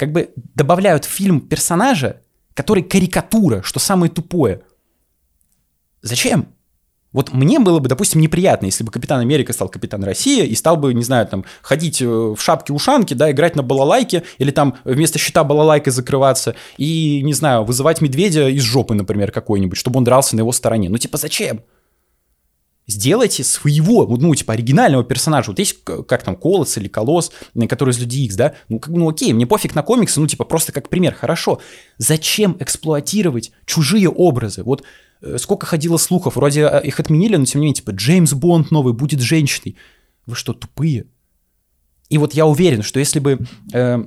как 0.01 0.13
бы 0.13 0.31
добавляют 0.55 1.05
в 1.05 1.11
фильм 1.11 1.43
персонажа, 1.43 2.23
который 2.55 2.83
карикатура, 2.83 3.61
что 3.63 3.79
самое 3.79 4.11
тупое. 4.11 4.63
Зачем? 6.01 6.55
Вот 7.13 7.35
мне 7.35 7.59
было 7.59 7.81
бы, 7.81 7.89
допустим, 7.91 8.23
неприятно, 8.23 8.65
если 8.65 8.83
бы 8.83 8.91
Капитан 8.91 9.21
Америка 9.21 9.53
стал 9.53 9.69
Капитан 9.69 10.03
России 10.03 10.47
и 10.47 10.55
стал 10.55 10.79
бы, 10.79 10.95
не 10.95 11.03
знаю, 11.03 11.27
там, 11.27 11.45
ходить 11.61 12.01
э, 12.01 12.07
в 12.07 12.39
шапке-ушанке, 12.39 13.15
да, 13.15 13.31
играть 13.31 13.57
на 13.57 13.63
балалайке, 13.63 14.23
или 14.39 14.51
там 14.51 14.79
вместо 14.85 15.19
щита 15.19 15.45
балалайкой 15.45 15.93
закрываться, 15.93 16.55
и, 16.79 17.21
не 17.23 17.35
знаю, 17.35 17.65
вызывать 17.65 18.01
медведя 18.01 18.49
из 18.49 18.63
жопы, 18.63 18.95
например, 18.95 19.33
какой-нибудь, 19.33 19.77
чтобы 19.77 19.99
он 19.99 20.05
дрался 20.05 20.35
на 20.35 20.41
его 20.41 20.53
стороне. 20.53 20.89
Ну, 20.89 20.97
типа, 20.97 21.19
зачем? 21.19 21.61
Сделайте 22.91 23.45
своего, 23.45 24.07
ну, 24.17 24.35
типа, 24.35 24.55
оригинального 24.55 25.05
персонажа. 25.05 25.51
Вот 25.51 25.59
есть, 25.59 25.83
как 25.85 26.23
там, 26.23 26.37
Колос 26.37 26.77
или 26.77 26.89
Колос, 26.89 27.33
который 27.69 27.91
из 27.91 27.99
Люди 27.99 28.21
Икс, 28.25 28.37
да? 28.37 28.55
Ну, 28.69 28.79
как, 28.79 28.93
ну, 28.95 29.09
окей, 29.09 29.33
мне 29.33 29.47
пофиг 29.47 29.75
на 29.75 29.83
комиксы, 29.83 30.21
ну, 30.21 30.27
типа, 30.27 30.45
просто 30.45 30.73
как 30.73 30.89
пример, 30.89 31.15
хорошо. 31.15 31.61
Зачем 31.99 32.57
эксплуатировать 32.61 33.53
чужие 33.65 34.09
образы? 34.09 34.63
Вот 34.63 34.83
э, 35.23 35.39
сколько 35.39 35.67
ходило 35.67 35.97
слухов, 35.97 36.37
вроде 36.37 36.63
э, 36.63 36.83
их 36.85 37.01
отменили, 37.01 37.37
но 37.37 37.45
тем 37.45 37.61
не 37.61 37.67
менее, 37.67 37.77
типа, 37.77 37.91
Джеймс 37.91 38.33
Бонд 38.33 38.71
новый 38.71 38.93
будет 38.93 39.21
женщиной. 39.21 39.77
Вы 40.27 40.35
что, 40.35 40.53
тупые? 40.53 41.07
И 42.09 42.19
вот 42.19 42.35
я 42.35 42.47
уверен, 42.47 42.83
что 42.83 42.99
если 42.99 43.19
бы... 43.19 43.39
Э, 43.73 44.05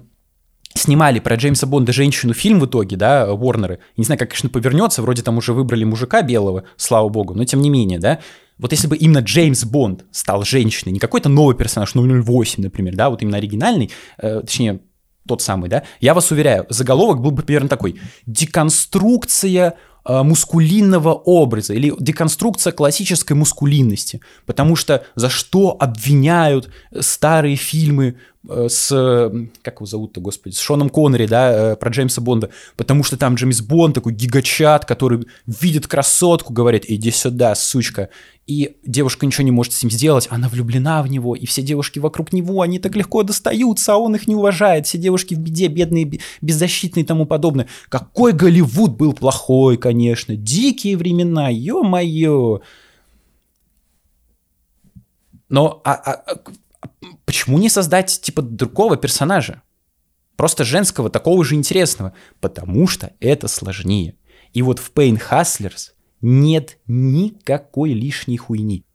снимали 0.75 1.19
про 1.19 1.35
Джеймса 1.35 1.67
Бонда 1.67 1.93
женщину 1.93 2.33
фильм 2.33 2.59
в 2.59 2.65
итоге, 2.65 2.97
да, 2.97 3.31
Уорнеры. 3.31 3.79
Не 3.97 4.03
знаю, 4.03 4.19
как, 4.19 4.29
конечно, 4.29 4.49
повернется, 4.49 5.01
вроде 5.01 5.21
там 5.21 5.37
уже 5.37 5.53
выбрали 5.53 5.83
мужика 5.83 6.21
белого, 6.21 6.63
слава 6.77 7.09
богу, 7.09 7.33
но 7.33 7.45
тем 7.45 7.61
не 7.61 7.69
менее, 7.69 7.99
да, 7.99 8.19
вот 8.57 8.71
если 8.71 8.87
бы 8.87 8.95
именно 8.95 9.19
Джеймс 9.19 9.65
Бонд 9.65 10.05
стал 10.11 10.43
женщиной, 10.43 10.91
не 10.91 10.99
какой-то 10.99 11.29
новый 11.29 11.55
персонаж 11.55 11.93
008, 11.95 12.63
например, 12.63 12.95
да, 12.95 13.09
вот 13.09 13.21
именно 13.21 13.37
оригинальный, 13.37 13.91
э, 14.17 14.41
точнее, 14.41 14.79
тот 15.27 15.41
самый, 15.41 15.69
да, 15.69 15.83
я 15.99 16.13
вас 16.13 16.31
уверяю, 16.31 16.65
заголовок 16.69 17.21
был 17.21 17.31
бы 17.31 17.43
примерно 17.43 17.69
такой. 17.69 17.99
Деконструкция 18.25 19.75
э, 20.05 20.23
мускулинного 20.23 21.13
образа 21.13 21.73
или 21.73 21.93
деконструкция 21.99 22.73
классической 22.73 23.33
мускулинности. 23.33 24.21
Потому 24.45 24.75
что 24.75 25.05
за 25.15 25.29
что 25.29 25.75
обвиняют 25.79 26.69
старые 26.99 27.55
фильмы 27.55 28.17
с, 28.49 28.89
как 29.61 29.75
его 29.75 29.85
зовут-то, 29.85 30.19
господи, 30.19 30.53
с 30.53 30.59
Шоном 30.59 30.89
Коннери, 30.89 31.27
да, 31.27 31.71
э, 31.71 31.75
про 31.77 31.89
Джеймса 31.89 32.19
Бонда, 32.19 32.49
потому 32.75 33.03
что 33.03 33.15
там 33.15 33.35
Джеймс 33.35 33.61
Бонд 33.61 33.95
такой 33.95 34.13
гигачат, 34.13 34.83
который 34.85 35.25
видит 35.47 35.87
красотку, 35.87 36.51
говорит, 36.51 36.83
иди 36.87 37.11
сюда, 37.11 37.55
сучка, 37.55 38.09
и 38.45 38.75
девушка 38.85 39.25
ничего 39.25 39.45
не 39.45 39.51
может 39.51 39.71
с 39.71 39.81
ним 39.81 39.91
сделать, 39.91 40.27
она 40.29 40.49
влюблена 40.49 41.01
в 41.03 41.07
него, 41.07 41.35
и 41.35 41.45
все 41.45 41.61
девушки 41.61 41.99
вокруг 41.99 42.33
него, 42.33 42.61
они 42.61 42.79
так 42.79 42.97
легко 42.97 43.23
достаются, 43.23 43.93
а 43.93 43.97
он 43.97 44.15
их 44.15 44.27
не 44.27 44.35
уважает, 44.35 44.87
все 44.87 44.97
девушки 44.97 45.35
в 45.35 45.39
беде, 45.39 45.67
бедные, 45.67 46.19
беззащитные 46.41 47.03
и 47.03 47.07
тому 47.07 47.25
подобное. 47.25 47.67
Какой 47.87 48.33
Голливуд 48.33 48.97
был 48.97 49.13
плохой, 49.13 49.77
конечно, 49.77 50.35
дикие 50.35 50.97
времена, 50.97 51.47
ё-моё. 51.47 52.59
Но 55.47 55.81
а, 55.85 55.93
а, 55.93 56.35
почему 57.25 57.57
не 57.57 57.69
создать 57.69 58.21
типа 58.21 58.41
другого 58.41 58.97
персонажа? 58.97 59.61
Просто 60.35 60.63
женского, 60.63 61.09
такого 61.09 61.43
же 61.43 61.55
интересного. 61.55 62.13
Потому 62.39 62.87
что 62.87 63.13
это 63.19 63.47
сложнее. 63.47 64.15
И 64.53 64.61
вот 64.61 64.79
в 64.79 64.91
Pain 64.93 65.21
Hustlers 65.29 65.91
нет 66.21 66.77
никакой 66.87 67.93
лишней 67.93 68.37
хуйни. 68.37 68.85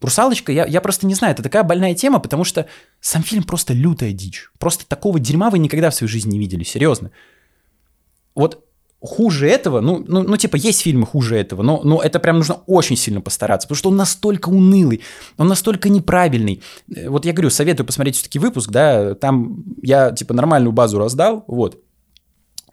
«Русалочка», 0.00 0.52
я, 0.52 0.64
я 0.64 0.80
просто 0.80 1.06
не 1.06 1.14
знаю, 1.14 1.34
это 1.34 1.42
такая 1.42 1.64
больная 1.64 1.94
тема, 1.94 2.20
потому 2.20 2.44
что 2.44 2.68
сам 3.00 3.22
фильм 3.22 3.42
просто 3.42 3.72
лютая 3.74 4.12
дичь. 4.12 4.50
Просто 4.58 4.86
такого 4.86 5.18
дерьма 5.18 5.50
вы 5.50 5.58
никогда 5.58 5.90
в 5.90 5.94
своей 5.94 6.10
жизни 6.10 6.32
не 6.32 6.38
видели, 6.38 6.62
серьезно. 6.62 7.10
Вот 8.34 8.67
хуже 9.00 9.48
этого, 9.48 9.80
ну, 9.80 10.04
ну, 10.06 10.22
ну, 10.22 10.36
типа, 10.36 10.56
есть 10.56 10.82
фильмы 10.82 11.06
хуже 11.06 11.36
этого, 11.36 11.62
но, 11.62 11.80
но 11.84 12.02
это 12.02 12.18
прям 12.18 12.38
нужно 12.38 12.56
очень 12.66 12.96
сильно 12.96 13.20
постараться, 13.20 13.68
потому 13.68 13.78
что 13.78 13.90
он 13.90 13.96
настолько 13.96 14.48
унылый, 14.48 15.02
он 15.36 15.46
настолько 15.48 15.88
неправильный. 15.88 16.62
Э, 16.94 17.08
вот 17.08 17.24
я 17.24 17.32
говорю, 17.32 17.50
советую 17.50 17.86
посмотреть 17.86 18.16
все-таки 18.16 18.38
выпуск, 18.38 18.70
да, 18.70 19.14
там 19.14 19.64
я, 19.82 20.10
типа, 20.10 20.34
нормальную 20.34 20.72
базу 20.72 20.98
раздал, 20.98 21.44
вот. 21.46 21.80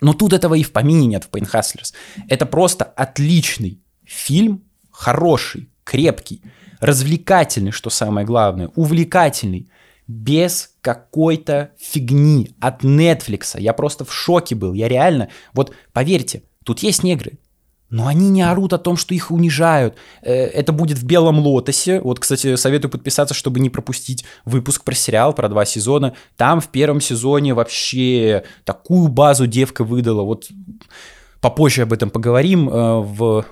Но 0.01 0.13
тут 0.13 0.33
этого 0.33 0.55
и 0.55 0.63
в 0.63 0.71
помине 0.71 1.07
нет 1.07 1.23
в 1.23 1.29
Pain 1.29 1.49
Hustlers. 1.49 1.93
Это 2.27 2.45
просто 2.45 2.85
отличный 2.85 3.81
фильм, 4.03 4.63
хороший, 4.91 5.69
крепкий, 5.83 6.41
развлекательный, 6.79 7.71
что 7.71 7.89
самое 7.89 8.25
главное, 8.25 8.71
увлекательный, 8.75 9.69
без 10.07 10.71
какой-то 10.81 11.71
фигни 11.77 12.51
от 12.59 12.83
Netflix. 12.83 13.59
Я 13.59 13.73
просто 13.73 14.05
в 14.05 14.13
шоке 14.13 14.55
был. 14.55 14.73
Я 14.73 14.87
реально... 14.87 15.29
Вот 15.53 15.73
поверьте, 15.93 16.43
тут 16.63 16.79
есть 16.79 17.03
негры, 17.03 17.39
но 17.89 18.07
они 18.07 18.29
не 18.29 18.41
орут 18.41 18.73
о 18.73 18.77
том, 18.77 18.97
что 18.97 19.13
их 19.13 19.31
унижают. 19.31 19.95
Э, 20.21 20.33
это 20.33 20.71
будет 20.73 20.97
в 20.97 21.05
«Белом 21.05 21.39
лотосе». 21.39 22.01
Вот, 22.01 22.19
кстати, 22.19 22.55
советую 22.55 22.91
подписаться, 22.91 23.33
чтобы 23.33 23.59
не 23.59 23.69
пропустить 23.69 24.25
выпуск 24.43 24.83
про 24.83 24.93
сериал, 24.93 25.33
про 25.33 25.49
два 25.49 25.65
сезона. 25.65 26.15
Там 26.35 26.61
в 26.61 26.67
первом 26.69 27.01
сезоне 27.01 27.53
вообще 27.53 28.43
такую 28.63 29.07
базу 29.07 29.47
девка 29.47 29.83
выдала. 29.83 30.23
Вот 30.23 30.49
попозже 31.41 31.83
об 31.83 31.93
этом 31.93 32.09
поговорим 32.09 32.69
э, 32.69 32.99
в 32.99 33.45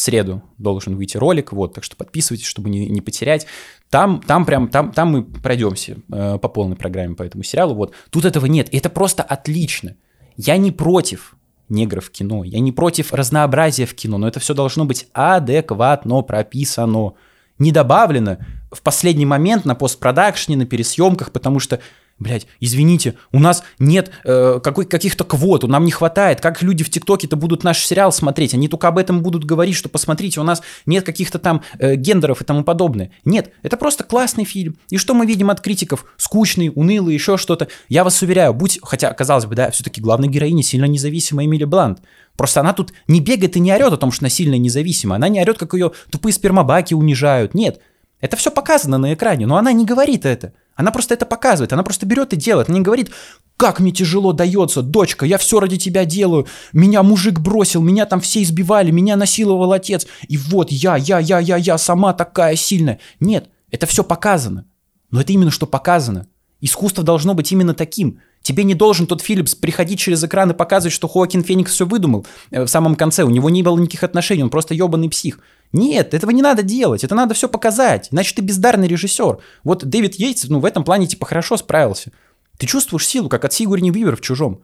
среду 0.00 0.42
должен 0.58 0.96
выйти 0.96 1.16
ролик, 1.16 1.52
вот, 1.52 1.74
так 1.74 1.84
что 1.84 1.96
подписывайтесь, 1.96 2.46
чтобы 2.46 2.70
не, 2.70 2.88
не 2.88 3.00
потерять. 3.00 3.46
Там, 3.90 4.20
там 4.26 4.44
прям, 4.44 4.68
там, 4.68 4.92
там 4.92 5.08
мы 5.10 5.24
пройдемся 5.24 5.98
э, 6.12 6.38
по 6.38 6.48
полной 6.48 6.76
программе 6.76 7.14
по 7.14 7.22
этому 7.22 7.44
сериалу, 7.44 7.74
вот. 7.74 7.92
Тут 8.10 8.24
этого 8.24 8.46
нет, 8.46 8.72
и 8.72 8.78
это 8.78 8.88
просто 8.88 9.22
отлично. 9.22 9.96
Я 10.36 10.56
не 10.56 10.72
против 10.72 11.36
негров 11.68 12.06
в 12.06 12.10
кино, 12.10 12.44
я 12.44 12.60
не 12.60 12.72
против 12.72 13.12
разнообразия 13.12 13.86
в 13.86 13.94
кино, 13.94 14.18
но 14.18 14.26
это 14.26 14.40
все 14.40 14.54
должно 14.54 14.84
быть 14.84 15.06
адекватно 15.12 16.22
прописано, 16.22 17.12
не 17.58 17.72
добавлено 17.72 18.38
в 18.70 18.82
последний 18.82 19.26
момент 19.26 19.64
на 19.64 19.74
постпродакшне, 19.74 20.56
на 20.56 20.66
пересъемках, 20.66 21.32
потому 21.32 21.58
что 21.58 21.80
Блять, 22.20 22.46
извините, 22.60 23.14
у 23.32 23.40
нас 23.40 23.62
нет 23.78 24.10
э, 24.24 24.60
какой, 24.62 24.84
каких-то 24.84 25.24
квот, 25.24 25.62
нам 25.62 25.86
не 25.86 25.90
хватает. 25.90 26.42
Как 26.42 26.60
люди 26.60 26.84
в 26.84 26.90
ТикТоке-то 26.90 27.34
будут 27.34 27.64
наш 27.64 27.82
сериал 27.82 28.12
смотреть? 28.12 28.52
Они 28.52 28.68
только 28.68 28.88
об 28.88 28.98
этом 28.98 29.22
будут 29.22 29.46
говорить, 29.46 29.74
что 29.74 29.88
посмотрите, 29.88 30.38
у 30.38 30.42
нас 30.42 30.60
нет 30.84 31.02
каких-то 31.02 31.38
там 31.38 31.62
э, 31.78 31.94
гендеров 31.94 32.42
и 32.42 32.44
тому 32.44 32.62
подобное. 32.62 33.10
Нет, 33.24 33.54
это 33.62 33.78
просто 33.78 34.04
классный 34.04 34.44
фильм. 34.44 34.76
И 34.90 34.98
что 34.98 35.14
мы 35.14 35.24
видим 35.24 35.48
от 35.48 35.62
критиков? 35.62 36.04
Скучный, 36.18 36.70
унылый, 36.74 37.14
еще 37.14 37.38
что-то. 37.38 37.68
Я 37.88 38.04
вас 38.04 38.20
уверяю, 38.20 38.52
будь, 38.52 38.78
хотя, 38.82 39.10
казалось 39.14 39.46
бы, 39.46 39.54
да, 39.54 39.70
все-таки 39.70 40.02
главная 40.02 40.28
героиня 40.28 40.62
сильно 40.62 40.84
независимая 40.84 41.46
Эмили 41.46 41.64
Блант. 41.64 42.02
Просто 42.36 42.60
она 42.60 42.74
тут 42.74 42.92
не 43.08 43.20
бегает 43.20 43.56
и 43.56 43.60
не 43.60 43.72
орет 43.72 43.94
о 43.94 43.96
том, 43.96 44.12
что 44.12 44.24
она 44.24 44.30
сильно 44.30 44.56
независима. 44.56 45.16
Она 45.16 45.30
не 45.30 45.40
орет, 45.40 45.56
как 45.56 45.72
ее 45.72 45.92
тупые 46.10 46.34
спермобаки 46.34 46.92
унижают. 46.92 47.54
Нет, 47.54 47.80
это 48.20 48.36
все 48.36 48.50
показано 48.50 48.98
на 48.98 49.14
экране, 49.14 49.46
но 49.46 49.56
она 49.56 49.72
не 49.72 49.84
говорит 49.84 50.26
это. 50.26 50.52
Она 50.74 50.90
просто 50.90 51.14
это 51.14 51.26
показывает, 51.26 51.72
она 51.72 51.82
просто 51.82 52.06
берет 52.06 52.32
и 52.32 52.36
делает. 52.36 52.68
Она 52.68 52.78
не 52.78 52.84
говорит, 52.84 53.10
как 53.56 53.80
мне 53.80 53.92
тяжело 53.92 54.32
дается, 54.32 54.82
дочка, 54.82 55.26
я 55.26 55.36
все 55.36 55.60
ради 55.60 55.76
тебя 55.76 56.04
делаю, 56.04 56.46
меня 56.72 57.02
мужик 57.02 57.40
бросил, 57.40 57.82
меня 57.82 58.06
там 58.06 58.20
все 58.20 58.42
избивали, 58.42 58.90
меня 58.90 59.16
насиловал 59.16 59.72
отец, 59.72 60.06
и 60.28 60.38
вот 60.38 60.70
я, 60.70 60.96
я, 60.96 61.18
я, 61.18 61.38
я, 61.38 61.56
я 61.56 61.76
сама 61.76 62.14
такая 62.14 62.56
сильная. 62.56 62.98
Нет, 63.20 63.50
это 63.70 63.86
все 63.86 64.02
показано. 64.02 64.64
Но 65.10 65.20
это 65.20 65.32
именно 65.32 65.50
что 65.50 65.66
показано. 65.66 66.26
Искусство 66.60 67.04
должно 67.04 67.34
быть 67.34 67.52
именно 67.52 67.74
таким. 67.74 68.20
Тебе 68.42 68.64
не 68.64 68.74
должен 68.74 69.06
тот 69.06 69.20
Филлипс 69.20 69.54
приходить 69.54 69.98
через 69.98 70.24
экран 70.24 70.50
и 70.50 70.54
показывать, 70.54 70.94
что 70.94 71.08
Хоакин 71.08 71.44
Феникс 71.44 71.72
все 71.72 71.84
выдумал 71.84 72.26
э, 72.50 72.62
в 72.64 72.68
самом 72.68 72.94
конце. 72.94 73.22
У 73.24 73.30
него 73.30 73.50
не 73.50 73.62
было 73.62 73.78
никаких 73.78 74.02
отношений, 74.02 74.42
он 74.42 74.50
просто 74.50 74.72
ебаный 74.74 75.10
псих. 75.10 75.40
Нет, 75.72 76.14
этого 76.14 76.30
не 76.30 76.42
надо 76.42 76.62
делать, 76.62 77.04
это 77.04 77.14
надо 77.14 77.34
все 77.34 77.48
показать, 77.48 78.08
иначе 78.10 78.34
ты 78.34 78.42
бездарный 78.42 78.88
режиссер. 78.88 79.38
Вот 79.62 79.84
Дэвид 79.84 80.14
Йейтс, 80.16 80.48
ну, 80.48 80.58
в 80.58 80.64
этом 80.64 80.84
плане, 80.84 81.06
типа, 81.06 81.26
хорошо 81.26 81.56
справился. 81.56 82.12
Ты 82.56 82.66
чувствуешь 82.66 83.06
силу, 83.06 83.28
как 83.28 83.44
от 83.44 83.52
Сигурни 83.52 83.90
Вивер 83.90 84.16
в 84.16 84.20
«Чужом». 84.20 84.62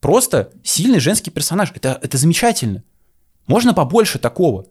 Просто 0.00 0.50
сильный 0.64 0.98
женский 0.98 1.30
персонаж, 1.30 1.70
это, 1.74 1.98
это 2.02 2.18
замечательно. 2.18 2.82
Можно 3.46 3.72
побольше 3.72 4.18
такого. 4.18 4.66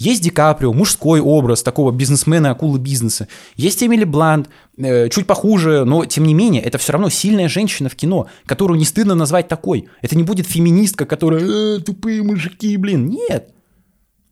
Есть 0.00 0.22
Ди 0.22 0.30
Каприо, 0.30 0.72
мужской 0.72 1.20
образ 1.20 1.62
такого 1.62 1.92
бизнесмена, 1.92 2.52
акулы 2.52 2.78
бизнеса. 2.78 3.28
Есть 3.54 3.82
Эмили 3.82 4.04
Блант, 4.04 4.48
э, 4.78 5.10
чуть 5.10 5.26
похуже, 5.26 5.84
но 5.84 6.06
тем 6.06 6.24
не 6.24 6.32
менее, 6.32 6.62
это 6.62 6.78
все 6.78 6.92
равно 6.92 7.10
сильная 7.10 7.50
женщина 7.50 7.90
в 7.90 7.96
кино, 7.96 8.26
которую 8.46 8.78
не 8.78 8.86
стыдно 8.86 9.14
назвать 9.14 9.48
такой. 9.48 9.90
Это 10.00 10.16
не 10.16 10.22
будет 10.22 10.46
феминистка, 10.46 11.04
которая 11.04 11.44
э, 11.44 11.80
тупые 11.80 12.22
мужики, 12.22 12.74
блин. 12.78 13.08
Нет. 13.08 13.52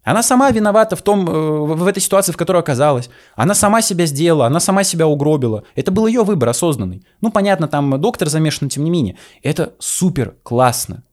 Она 0.04 0.22
сама 0.22 0.50
виновата 0.52 0.96
в 0.96 1.02
том, 1.02 1.28
э, 1.28 1.74
в 1.74 1.86
этой 1.86 2.00
ситуации, 2.00 2.32
в 2.32 2.38
которой 2.38 2.62
оказалась. 2.62 3.10
Она 3.36 3.52
сама 3.52 3.82
себя 3.82 4.06
сделала, 4.06 4.46
она 4.46 4.60
сама 4.60 4.84
себя 4.84 5.06
угробила. 5.06 5.64
Это 5.74 5.90
был 5.90 6.06
ее 6.06 6.24
выбор 6.24 6.48
осознанный. 6.48 7.04
Ну, 7.20 7.30
понятно, 7.30 7.68
там 7.68 8.00
доктор 8.00 8.30
замешан, 8.30 8.70
тем 8.70 8.84
не 8.84 8.90
менее. 8.90 9.18
Это 9.42 9.74
супер 9.78 10.34
классно. 10.42 11.04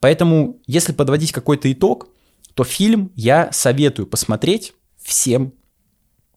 Поэтому, 0.00 0.60
если 0.66 0.92
подводить 0.92 1.30
какой-то 1.30 1.70
итог, 1.70 2.08
то 2.54 2.64
фильм 2.64 3.12
я 3.14 3.50
советую 3.52 4.06
посмотреть 4.06 4.74
всем 5.02 5.54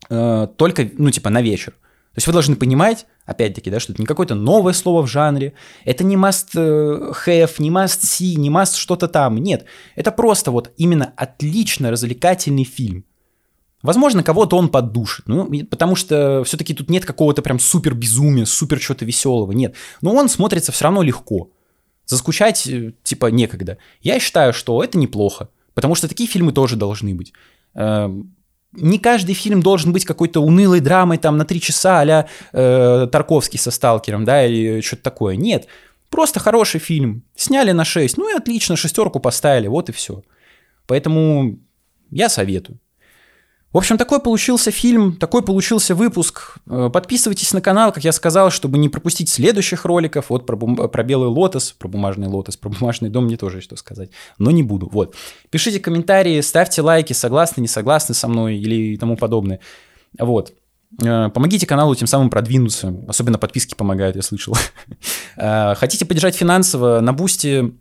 э, 0.09 0.47
только, 0.57 0.89
ну, 0.97 1.11
типа, 1.11 1.29
на 1.29 1.41
вечер. 1.41 1.71
То 2.15 2.19
есть 2.19 2.27
вы 2.27 2.33
должны 2.33 2.55
понимать, 2.55 3.07
опять-таки, 3.25 3.69
да, 3.69 3.81
что 3.81 3.91
это 3.91 4.01
не 4.01 4.05
какое-то 4.05 4.35
новое 4.35 4.71
слово 4.71 5.01
в 5.01 5.07
жанре, 5.07 5.53
это 5.83 6.05
не 6.05 6.15
must 6.15 6.51
э, 6.55 7.11
have, 7.25 7.55
не 7.59 7.69
must 7.69 8.01
see, 8.03 8.35
не 8.35 8.49
must 8.49 8.77
что-то 8.77 9.09
там, 9.09 9.37
нет. 9.37 9.65
Это 9.95 10.11
просто 10.11 10.51
вот 10.51 10.71
именно 10.77 11.11
отлично 11.17 11.91
развлекательный 11.91 12.63
фильм. 12.63 13.03
Возможно, 13.81 14.23
кого-то 14.23 14.57
он 14.57 14.69
поддушит, 14.69 15.27
ну, 15.27 15.47
потому 15.69 15.95
что 15.95 16.43
все-таки 16.45 16.73
тут 16.73 16.89
нет 16.89 17.05
какого-то 17.05 17.41
прям 17.41 17.59
супер 17.59 17.93
безумия, 17.93 18.45
супер 18.45 18.79
чего-то 18.79 19.05
веселого, 19.05 19.51
нет. 19.51 19.75
Но 20.01 20.15
он 20.15 20.29
смотрится 20.29 20.71
все 20.71 20.85
равно 20.85 21.03
легко. 21.03 21.51
Заскучать, 22.05 22.65
э, 22.65 22.93
типа, 23.03 23.27
некогда. 23.27 23.77
Я 24.01 24.19
считаю, 24.19 24.53
что 24.53 24.81
это 24.81 24.97
неплохо, 24.97 25.49
потому 25.75 25.93
что 25.93 26.07
такие 26.07 26.27
фильмы 26.27 26.51
тоже 26.51 26.75
должны 26.75 27.13
быть. 27.13 27.33
Эм, 27.75 28.35
не 28.71 28.97
каждый 28.97 29.35
фильм 29.35 29.61
должен 29.61 29.93
быть 29.93 30.05
какой-то 30.05 30.41
унылой 30.41 30.79
драмой 30.79 31.17
там 31.17 31.37
на 31.37 31.45
три 31.45 31.61
часа 31.61 32.01
а 32.01 32.27
э, 32.51 33.07
Тарковский 33.11 33.59
со 33.59 33.71
Сталкером, 33.71 34.25
да, 34.25 34.45
или 34.45 34.81
что-то 34.81 35.03
такое. 35.03 35.35
Нет, 35.35 35.67
просто 36.09 36.39
хороший 36.39 36.79
фильм. 36.79 37.23
Сняли 37.35 37.71
на 37.71 37.85
6, 37.85 38.17
ну 38.17 38.33
и 38.33 38.37
отлично, 38.37 38.75
шестерку 38.75 39.19
поставили, 39.19 39.67
вот 39.67 39.89
и 39.89 39.91
все. 39.91 40.23
Поэтому 40.87 41.59
я 42.09 42.29
советую. 42.29 42.79
В 43.75 43.77
общем, 43.77 43.97
такой 43.97 44.21
получился 44.21 44.71
фильм, 44.71 45.17
такой 45.17 45.41
получился 45.43 45.95
выпуск. 45.95 46.59
Э, 46.65 46.89
подписывайтесь 46.89 47.51
на 47.51 47.59
канал, 47.59 47.91
как 47.91 48.05
я 48.05 48.13
сказал, 48.13 48.49
чтобы 48.49 48.77
не 48.77 48.87
пропустить 48.87 49.27
следующих 49.27 49.83
роликов. 49.83 50.29
Вот 50.29 50.45
про, 50.45 50.55
бум... 50.55 50.77
про 50.77 51.03
белый 51.03 51.27
лотос, 51.27 51.73
про 51.73 51.89
бумажный 51.89 52.29
лотос, 52.29 52.55
про 52.55 52.69
бумажный 52.69 53.09
дом 53.09 53.25
мне 53.25 53.35
тоже 53.35 53.59
что 53.59 53.75
сказать, 53.75 54.11
но 54.37 54.49
не 54.49 54.63
буду. 54.63 54.87
Вот. 54.89 55.13
Пишите 55.49 55.81
комментарии, 55.81 56.39
ставьте 56.39 56.81
лайки, 56.81 57.11
согласны, 57.11 57.59
не 57.59 57.67
согласны 57.67 58.15
со 58.15 58.29
мной 58.29 58.55
или 58.55 58.95
тому 58.95 59.17
подобное. 59.17 59.59
Вот. 60.17 60.53
Э, 61.03 61.27
помогите 61.33 61.67
каналу 61.67 61.95
тем 61.95 62.07
самым 62.07 62.29
продвинуться. 62.29 62.95
Особенно 63.09 63.37
подписки 63.37 63.75
помогают, 63.75 64.15
я 64.15 64.21
слышал. 64.21 64.55
Э, 65.35 65.75
хотите 65.75 66.05
поддержать 66.05 66.35
финансово? 66.35 67.01
На 67.01 67.11
бусте 67.11 67.73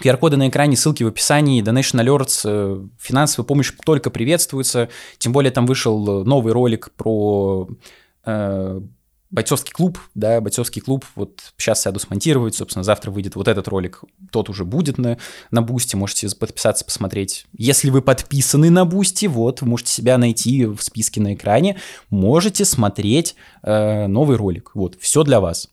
QR-коды 0.00 0.36
на 0.36 0.48
экране, 0.48 0.76
ссылки 0.76 1.02
в 1.02 1.08
описании, 1.08 1.62
Donation 1.62 2.02
Alerts, 2.02 2.42
э, 2.44 2.86
финансовая 2.98 3.46
помощь 3.46 3.72
только 3.84 4.10
приветствуется, 4.10 4.88
тем 5.18 5.32
более 5.32 5.50
там 5.50 5.66
вышел 5.66 6.24
новый 6.24 6.52
ролик 6.52 6.90
про 6.96 7.68
э, 8.24 8.80
бойцовский 9.32 9.72
клуб, 9.72 9.98
да, 10.14 10.40
бойцовский 10.40 10.80
клуб, 10.82 11.04
вот 11.16 11.40
сейчас 11.56 11.82
сяду 11.82 11.98
смонтировать, 11.98 12.54
собственно, 12.54 12.84
завтра 12.84 13.10
выйдет 13.10 13.34
вот 13.34 13.48
этот 13.48 13.66
ролик, 13.66 14.04
тот 14.30 14.50
уже 14.50 14.64
будет 14.64 14.98
на, 14.98 15.18
на 15.50 15.62
Boosty, 15.62 15.96
можете 15.96 16.28
подписаться, 16.36 16.84
посмотреть. 16.84 17.46
Если 17.56 17.90
вы 17.90 18.02
подписаны 18.02 18.70
на 18.70 18.84
Boosty, 18.84 19.26
вот, 19.26 19.62
вы 19.62 19.68
можете 19.68 19.90
себя 19.92 20.18
найти 20.18 20.66
в 20.66 20.80
списке 20.80 21.20
на 21.20 21.34
экране, 21.34 21.78
можете 22.10 22.64
смотреть 22.66 23.34
э, 23.62 24.06
новый 24.06 24.36
ролик, 24.36 24.72
вот, 24.74 24.96
все 25.00 25.24
для 25.24 25.40
вас. 25.40 25.70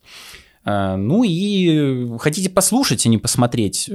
А, 0.65 0.98
ну 0.98 1.24
и 1.24 2.17
хотите 2.19 2.50
послушать, 2.50 3.06
а 3.06 3.10
не 3.10 3.17
посмотреть, 3.17 3.89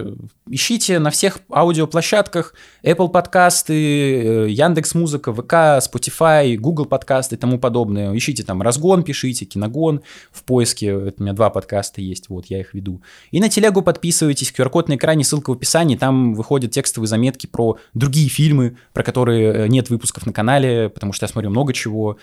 ищите 0.48 0.98
на 0.98 1.10
всех 1.10 1.40
аудиоплощадках 1.52 2.54
Apple 2.82 3.10
подкасты, 3.10 4.48
Яндекс 4.48 4.94
Музыка, 4.94 5.32
ВК, 5.32 5.52
Spotify, 5.84 6.56
Google 6.56 6.86
подкасты 6.86 7.36
и 7.36 7.38
тому 7.38 7.58
подобное. 7.58 8.16
Ищите 8.16 8.42
там 8.42 8.62
Разгон, 8.62 9.02
пишите, 9.02 9.44
Киногон 9.44 10.02
в 10.32 10.42
поиске. 10.42 10.94
У 10.94 11.12
меня 11.22 11.34
два 11.34 11.50
подкаста 11.50 12.00
есть, 12.00 12.28
вот 12.28 12.46
я 12.46 12.60
их 12.60 12.74
веду. 12.74 13.02
И 13.30 13.40
на 13.40 13.48
телегу 13.48 13.82
подписывайтесь, 13.82 14.52
QR-код 14.56 14.88
на 14.88 14.96
экране, 14.96 15.22
ссылка 15.22 15.50
в 15.50 15.52
описании, 15.54 15.96
там 15.96 16.34
выходят 16.34 16.70
текстовые 16.70 17.08
заметки 17.08 17.46
про 17.46 17.76
другие 17.92 18.28
фильмы, 18.28 18.78
про 18.92 19.02
которые 19.02 19.68
нет 19.68 19.90
выпусков 19.90 20.26
на 20.26 20.32
канале, 20.32 20.88
потому 20.88 21.12
что 21.12 21.24
я 21.24 21.28
смотрю 21.28 21.50
много 21.50 21.72
чего 21.72 22.16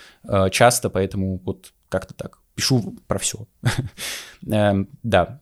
часто, 0.52 0.90
поэтому 0.90 1.40
вот 1.46 1.74
как-то 1.90 2.14
так 2.14 2.41
пишу 2.56 2.96
про 3.08 3.20
все. 3.20 3.48
Эм, 4.48 4.90
да. 5.04 5.42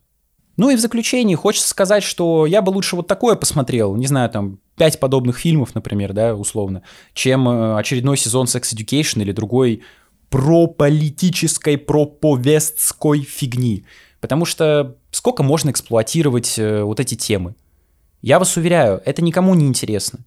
Ну 0.58 0.69
и 0.69 0.76
в 0.76 0.80
заключении 0.80 1.36
хочется 1.36 1.69
сказать, 1.69 2.04
что 2.04 2.45
я 2.45 2.62
бы 2.62 2.72
лучше 2.72 2.95
вот 2.95 3.08
такое 3.08 3.36
посмотрел, 3.36 3.95
не 3.95 4.08
знаю, 4.08 4.30
там, 4.30 4.60
пять 4.76 5.00
подобных 5.00 5.38
фильмов, 5.38 5.74
например, 5.74 6.13
да, 6.13 6.36
условно, 6.36 6.84
чем 7.13 7.48
э, 7.48 7.78
очередной 7.78 8.17
сезон 8.17 8.45
Sex 8.45 8.76
Education 8.76 9.22
или 9.22 9.32
другой 9.32 9.84
прополитической, 10.30 11.78
проповестской 11.78 13.22
фигни. 13.22 13.86
Потому 14.19 14.45
что 14.45 14.98
сколько 15.12 15.43
можно 15.43 15.69
эксплуатировать 15.69 16.60
э, 16.60 16.84
вот 16.84 17.00
эти 17.00 17.15
темы? 17.15 17.56
Я 18.22 18.38
вас 18.38 18.58
уверяю, 18.58 19.02
это 19.06 19.22
никому 19.22 19.56
не 19.56 19.65
интересно. 19.65 20.19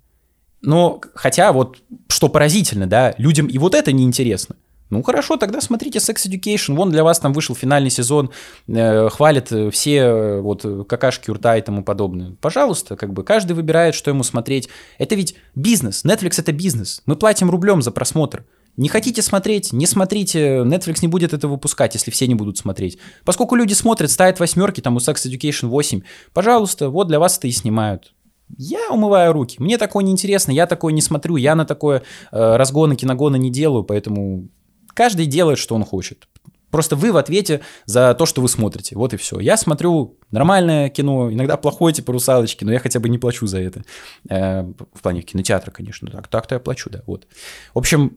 Но 0.62 1.00
хотя 1.14 1.52
вот, 1.52 1.82
что 2.08 2.28
поразительно, 2.28 2.86
да, 2.86 3.14
людям 3.18 3.48
и 3.48 3.58
вот 3.58 3.74
это 3.74 3.92
не 3.92 4.04
интересно. 4.04 4.56
Ну 4.92 5.02
хорошо, 5.02 5.38
тогда 5.38 5.62
смотрите 5.62 6.00
Sex 6.00 6.28
Education. 6.28 6.74
Вон 6.74 6.90
для 6.90 7.02
вас 7.02 7.18
там 7.18 7.32
вышел 7.32 7.56
финальный 7.56 7.88
сезон, 7.88 8.28
э, 8.68 9.08
хвалят 9.08 9.50
э, 9.50 9.70
все 9.70 9.96
э, 9.96 10.40
вот 10.42 10.66
какашки 10.86 11.30
урта 11.30 11.56
и 11.56 11.62
тому 11.62 11.82
подобное. 11.82 12.36
Пожалуйста, 12.42 12.94
как 12.94 13.14
бы 13.14 13.24
каждый 13.24 13.54
выбирает, 13.54 13.94
что 13.94 14.10
ему 14.10 14.22
смотреть. 14.22 14.68
Это 14.98 15.14
ведь 15.14 15.34
бизнес. 15.54 16.04
Netflix 16.04 16.34
это 16.38 16.52
бизнес. 16.52 17.00
Мы 17.06 17.16
платим 17.16 17.48
рублем 17.48 17.80
за 17.80 17.90
просмотр. 17.90 18.44
Не 18.76 18.90
хотите 18.90 19.22
смотреть, 19.22 19.72
не 19.72 19.86
смотрите. 19.86 20.58
Netflix 20.58 20.98
не 21.00 21.08
будет 21.08 21.32
это 21.32 21.48
выпускать, 21.48 21.94
если 21.94 22.10
все 22.10 22.26
не 22.26 22.34
будут 22.34 22.58
смотреть. 22.58 22.98
Поскольку 23.24 23.54
люди 23.54 23.72
смотрят, 23.72 24.10
ставят 24.10 24.40
восьмерки, 24.40 24.82
там 24.82 24.96
у 24.96 24.98
Sex 24.98 25.14
Education 25.26 25.68
8, 25.68 26.02
пожалуйста, 26.34 26.90
вот 26.90 27.08
для 27.08 27.18
вас 27.18 27.38
это 27.38 27.48
и 27.48 27.50
снимают. 27.50 28.12
Я 28.58 28.90
умываю 28.90 29.32
руки. 29.32 29.56
Мне 29.58 29.78
такое 29.78 30.04
не 30.04 30.12
интересно, 30.12 30.52
я 30.52 30.66
такое 30.66 30.92
не 30.92 31.00
смотрю, 31.00 31.36
я 31.36 31.54
на 31.54 31.64
такое 31.64 32.02
э, 32.30 32.56
разгоны, 32.56 32.94
киногоны 32.94 33.38
не 33.38 33.50
делаю, 33.50 33.84
поэтому 33.84 34.50
Каждый 34.94 35.26
делает, 35.26 35.58
что 35.58 35.74
он 35.74 35.84
хочет. 35.84 36.28
Просто 36.70 36.96
вы 36.96 37.12
в 37.12 37.18
ответе 37.18 37.60
за 37.84 38.14
то, 38.14 38.24
что 38.24 38.40
вы 38.40 38.48
смотрите. 38.48 38.96
Вот 38.96 39.12
и 39.12 39.18
все. 39.18 39.38
Я 39.40 39.58
смотрю 39.58 40.18
нормальное 40.30 40.88
кино, 40.88 41.30
иногда 41.30 41.58
плохое, 41.58 41.94
типа 41.94 42.14
«Русалочки», 42.14 42.64
но 42.64 42.72
я 42.72 42.78
хотя 42.78 42.98
бы 42.98 43.10
не 43.10 43.18
плачу 43.18 43.46
за 43.46 43.60
это. 43.60 43.84
Э, 44.30 44.62
в 44.62 45.02
плане 45.02 45.20
кинотеатра, 45.20 45.70
конечно. 45.70 46.10
Так, 46.10 46.28
так-то 46.28 46.54
я 46.54 46.60
плачу, 46.60 46.88
да. 46.88 47.02
Вот. 47.06 47.26
В 47.74 47.78
общем, 47.78 48.16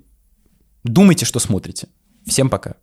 думайте, 0.85 1.25
что 1.25 1.39
смотрите. 1.39 1.89
Всем 2.25 2.49
пока. 2.49 2.75